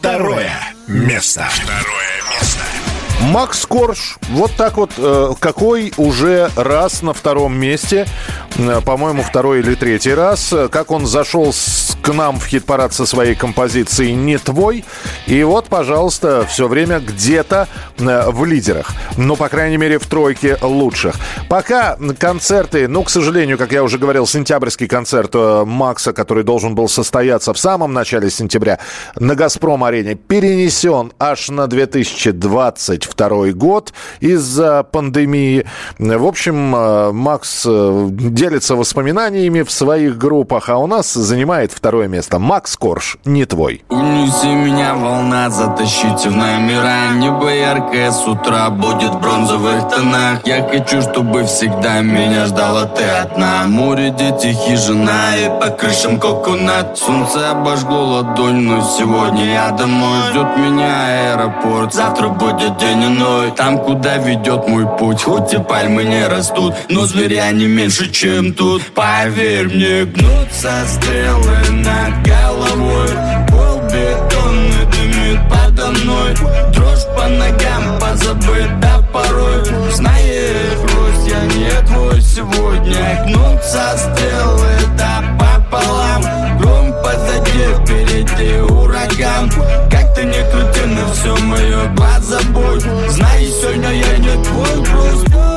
[0.00, 0.50] Второе
[0.86, 1.46] место.
[1.50, 2.09] Второе.
[3.28, 8.06] Макс Корж, вот так вот, э, какой уже раз на втором месте,
[8.56, 11.54] э, по-моему, второй или третий раз, как он зашел
[12.02, 14.84] к нам в хит-парад со своей композицией «Не твой»,
[15.26, 17.68] и вот, пожалуйста, все время где-то
[17.98, 21.16] э, в лидерах, ну, по крайней мере, в тройке лучших.
[21.48, 26.88] Пока концерты, ну, к сожалению, как я уже говорил, сентябрьский концерт Макса, который должен был
[26.88, 28.78] состояться в самом начале сентября
[29.14, 31.66] на «Газпром-арене», перенесен аж на
[33.14, 35.66] 2022 год из-за пандемии.
[35.98, 42.08] В общем, э, Макс э, делится воспоминаниями в своих группах, а у нас занимает второе
[42.08, 42.38] место.
[42.38, 43.84] Макс Корж, не твой.
[43.88, 50.66] Унеси меня, волна, затащите в номера Небо яркое с утра будет в бронзовых тонах Я
[50.68, 57.50] хочу, чтобы всегда меня ждала ты одна Море, дети, хижина и по крышам коконат Солнце
[57.50, 64.16] обожгло ладонь, но сегодня я домой Ждет меня аэропорт, завтра будет день иной Там, куда
[64.16, 68.82] ведет мой путь, хоть и пальмы не растут Но зверя не меньше, чем тут.
[68.94, 73.08] Поверь мне, гнутся стрелы над головой.
[73.48, 76.34] Пол бетонный дымит подо мной.
[76.72, 79.64] Дрожь по ногам позабыта порой.
[79.92, 83.24] Знаешь, Русь, я не твой сегодня.
[83.26, 86.22] Гнутся стрелы, да пополам.
[86.58, 89.50] Гром позади, впереди ураган
[90.20, 95.49] ты не крути, но все мое глаза забудь Знай, сегодня я не твой груз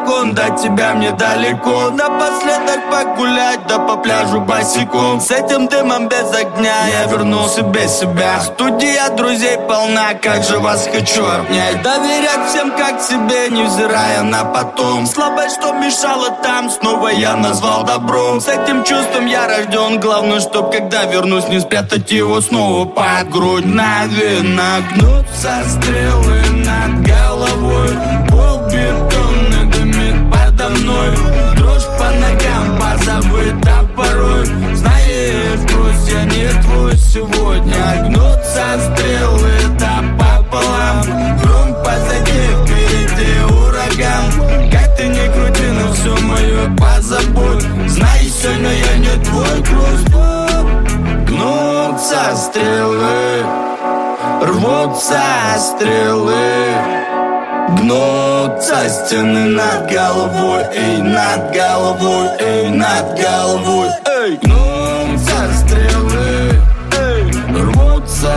[0.00, 1.90] закон, до тебя мне далеко.
[1.90, 5.20] Напоследок погулять, да по пляжу босиком.
[5.20, 8.40] С этим дымом без огня я вернулся без себя.
[8.40, 11.82] Студия друзей полна, как же вас хочу обнять.
[11.82, 15.06] Доверять всем как себе, невзирая на потом.
[15.06, 18.40] Слабость, что мешало там, снова я назвал добром.
[18.40, 23.64] С этим чувством я рожден, главное, чтоб когда вернусь Не спрятать его снова под грудь.
[23.64, 28.20] Навина гнутся стрелы над головой
[59.10, 63.88] стены над головой Эй, над головой, эй, над головой.
[64.06, 66.52] Эй, гнутся стрелы
[66.96, 68.32] Эй, рвутся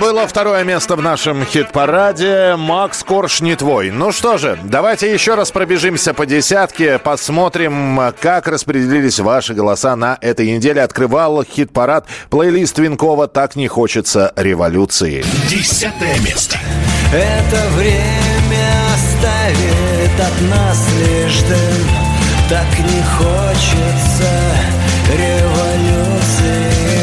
[0.00, 2.56] было второе место в нашем хит-параде.
[2.56, 3.90] Макс Корж не твой.
[3.90, 10.16] Ну что же, давайте еще раз пробежимся по десятке, посмотрим, как распределились ваши голоса на
[10.22, 10.82] этой неделе.
[10.82, 15.22] Открывал хит-парад плейлист Винкова «Так не хочется революции».
[15.48, 16.58] Десятое место.
[17.12, 21.88] Это время оставит от нас лишь дым
[22.48, 24.30] Так не хочется
[25.12, 26.99] революции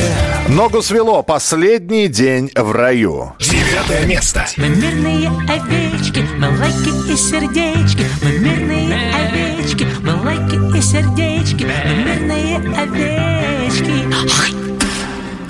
[0.47, 1.23] Ногу свело.
[1.23, 3.33] Последний день в раю.
[3.39, 4.45] Девятое место.
[4.55, 11.95] Мы мирные овечки, мы лайки и сердечки Мы мирные овечки, мы лайки и сердечки Мы
[11.95, 14.07] мирные овечки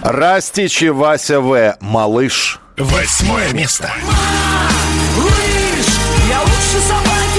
[0.01, 1.77] Растич и Вася В.
[1.79, 2.59] Малыш.
[2.77, 3.91] Восьмое место.
[5.17, 5.87] Лыж,
[6.29, 7.36] я лучше собаки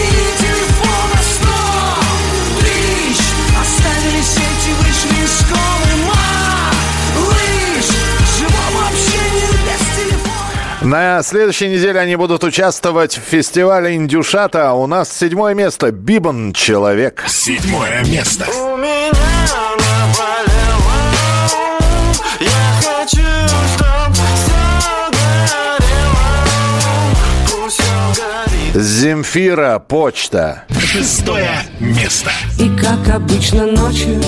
[10.88, 14.72] На следующей неделе они будут участвовать в фестивале Индюшата.
[14.72, 15.92] У нас седьмое место.
[15.92, 17.24] Бибан Человек.
[17.28, 18.46] Седьмое место.
[18.48, 19.12] У меня
[19.76, 20.94] наболело
[22.40, 23.20] Я хочу,
[23.74, 24.16] чтоб
[28.72, 30.64] Земфира Почта.
[30.80, 31.50] Шестое
[31.80, 32.30] место.
[32.58, 34.22] И как обычно ночью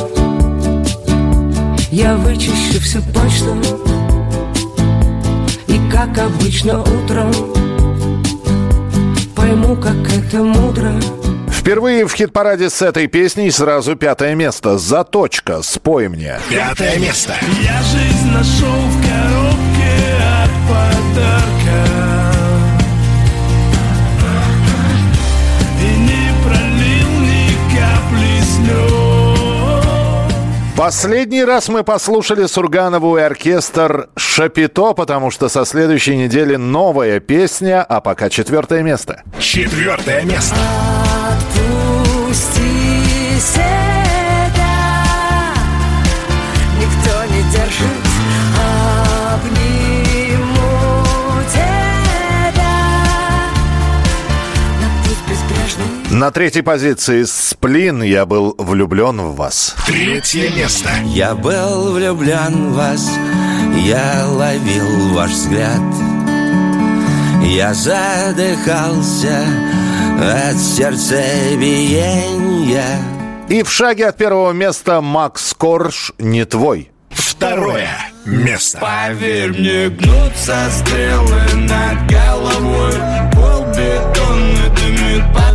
[1.91, 3.57] Я вычищу всю почту
[5.91, 7.33] как обычно утром
[9.35, 10.93] Пойму, как это мудро
[11.49, 14.79] Впервые в хит-параде с этой песней сразу пятое место.
[14.79, 15.61] Заточка.
[15.61, 16.39] Спой мне.
[16.49, 17.35] Пятое место.
[17.63, 19.91] Я жизнь нашел в коробке
[20.43, 22.20] от подарка
[30.81, 37.83] Последний раз мы послушали Сурганову и оркестр «Шапито», потому что со следующей недели новая песня,
[37.83, 39.23] а пока четвертое место.
[39.39, 40.57] Четвертое место.
[41.29, 42.63] Отпусти
[43.39, 44.47] себя
[46.79, 48.00] Никто не держит
[56.11, 59.77] На третьей позиции «Сплин» я был влюблен в вас.
[59.87, 60.91] Третье место.
[61.05, 63.09] Я был влюблен в вас,
[63.77, 65.81] я ловил ваш взгляд.
[67.45, 69.45] Я задыхался
[70.21, 72.99] от сердцебиения.
[73.49, 76.91] И в шаге от первого места Макс Корж «Не твой».
[77.11, 77.89] Второе
[78.25, 78.81] место.
[78.81, 82.95] Поверь мне, гнутся стрелы над головой
[83.33, 83.61] Пол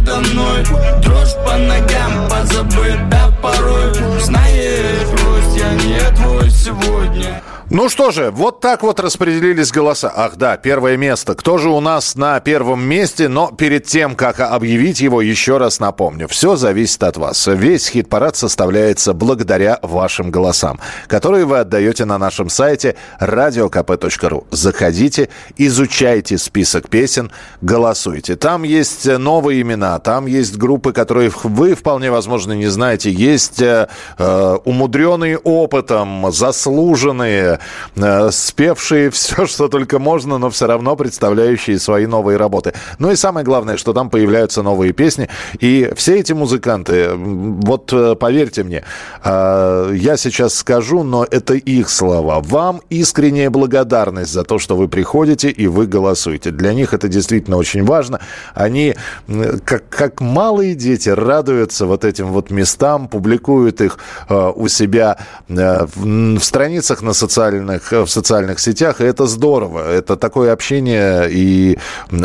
[0.05, 0.63] подо мной.
[1.01, 3.93] Дрожь по ногам позабыта порой.
[4.21, 7.41] Знаешь, пусть я не твой сегодня
[7.71, 10.13] Ну что же, вот так вот распределились голоса.
[10.15, 11.33] Ах да, первое место.
[11.33, 13.27] Кто же у нас на первом месте?
[13.27, 16.27] Но перед тем, как объявить его, еще раз напомню.
[16.27, 17.47] Все зависит от вас.
[17.47, 24.45] Весь хит-парад составляется благодаря вашим голосам, которые вы отдаете на нашем сайте radiokp.ru.
[24.51, 27.31] Заходите, изучайте список песен,
[27.61, 28.35] голосуйте.
[28.35, 33.11] Там есть новые имена, там есть группы, которые вы вполне возможно не знаете.
[33.11, 33.87] Есть э,
[34.19, 37.54] э умудренные опытом, заслуженные,
[37.95, 42.73] э, спевшие все, что только можно, но все равно представляющие свои новые работы.
[42.99, 45.29] Ну и самое главное, что там появляются новые песни.
[45.59, 48.83] И все эти музыканты, вот э, поверьте мне,
[49.23, 52.41] э, я сейчас скажу, но это их слова.
[52.41, 56.51] Вам искренняя благодарность за то, что вы приходите и вы голосуете.
[56.51, 58.19] Для них это действительно очень важно.
[58.53, 58.95] Они,
[59.65, 63.97] как, как малые дети, радуются вот этим вот местам, публикуют их
[64.29, 65.17] у себя
[65.47, 69.91] в страницах на социальных, в социальных сетях, и это здорово.
[69.91, 71.77] Это такое общение, и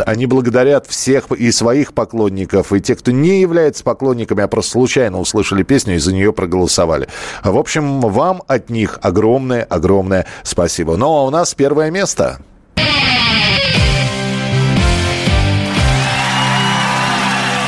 [0.05, 5.19] они благодарят всех и своих поклонников, и тех, кто не является поклонниками, а просто случайно
[5.19, 7.07] услышали песню и за нее проголосовали.
[7.43, 10.97] В общем, вам от них огромное-огромное спасибо.
[10.97, 12.39] Ну, а у нас первое место.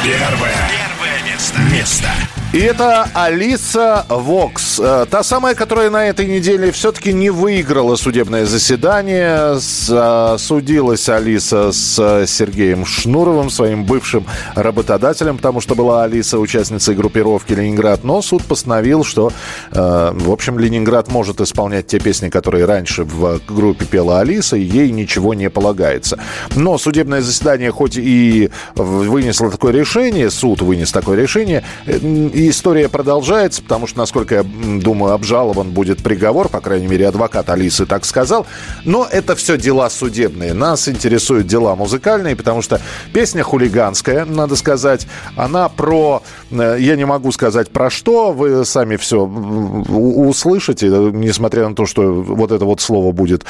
[0.04, 1.60] Первое, первое место.
[1.72, 2.10] место.
[2.52, 4.63] И это Алиса Вокс.
[4.80, 9.58] Э, та самая, которая на этой неделе все-таки не выиграла судебное заседание.
[9.90, 14.26] Э, судилась Алиса с э, Сергеем Шнуровым, своим бывшим
[14.56, 18.04] работодателем, потому что была Алиса участницей группировки «Ленинград».
[18.04, 19.32] Но суд постановил, что,
[19.72, 24.92] в общем, Ленинград может исполнять те песни, которые раньше в группе пела Алиса, и ей
[24.92, 26.20] ничего не полагается.
[26.56, 33.88] Но судебное заседание хоть и вынесло такое решение, суд вынес такое решение, история продолжается, потому
[33.88, 38.46] что, насколько я думаю, обжалован будет приговор, по крайней мере, адвокат Алисы так сказал.
[38.86, 40.54] Но это все дела судебные.
[40.54, 42.82] Нас интересуют дела музыкальные, потому что
[43.14, 45.08] песня хулиганская, надо сказать.
[45.36, 46.24] Она про...
[46.52, 52.14] Э, я не могу сказать про что, вы сами все услышите, несмотря на то, что
[52.14, 53.46] вот это вот слово будет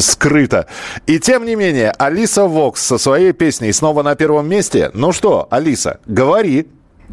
[0.00, 0.66] скрыто.
[1.06, 4.90] И тем не менее, Алиса Вокс со своей песней снова на первом месте.
[4.94, 6.66] Ну что, Алиса, говори.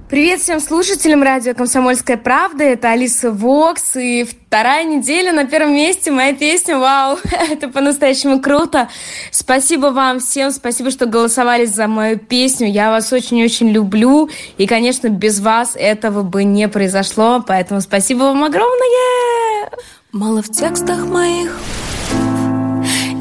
[0.10, 2.64] Привет всем слушателям радио «Комсомольская правда».
[2.64, 3.96] Это Алиса Вокс.
[3.96, 6.78] И вторая неделя на первом месте моя песня.
[6.78, 7.18] Вау,
[7.52, 8.90] это по-настоящему круто.
[9.32, 10.52] Спасибо вам всем.
[10.52, 12.68] Спасибо, что голосовали за мою песню.
[12.68, 14.30] Я вас очень-очень люблю.
[14.58, 17.44] И, конечно, без вас этого бы не произошло.
[17.46, 19.70] Поэтому спасибо вам огромное.
[20.12, 21.58] Мало в текстах моих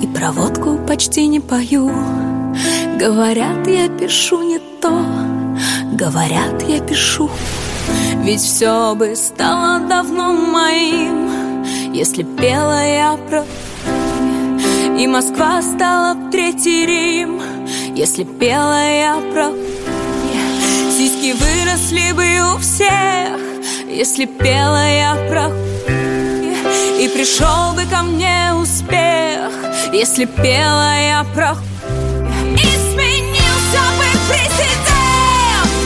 [0.03, 1.91] И проводку почти не пою
[2.99, 5.42] Говорят, я пишу не то
[5.93, 7.31] Говорят, я пишу.
[8.25, 13.45] Ведь все бы стало давно моим Если пела я про
[14.99, 17.43] И Москва стала б третий Рим
[17.95, 19.51] Если пела я про
[20.97, 23.41] Сиськи выросли бы у всех
[23.89, 25.51] Если пела я про
[26.99, 29.53] И пришел бы ко мне успех
[29.93, 31.57] Если пела я про
[32.55, 34.92] И сменился бы президент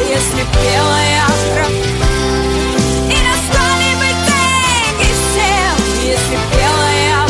[0.09, 1.27] если пела я
[3.11, 7.23] И настали бы деньги всем, если пела я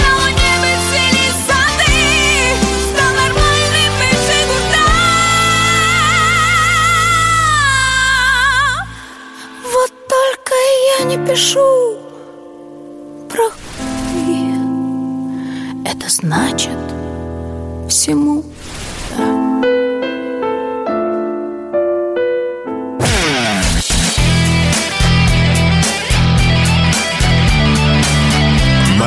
[0.00, 0.52] На луне
[1.46, 1.94] сады,
[2.90, 4.86] стал нормальным бы Жигурда
[9.72, 10.54] Вот только
[10.98, 11.72] я не пишу
[13.28, 13.46] про
[15.84, 16.80] Это значит
[17.88, 18.44] всему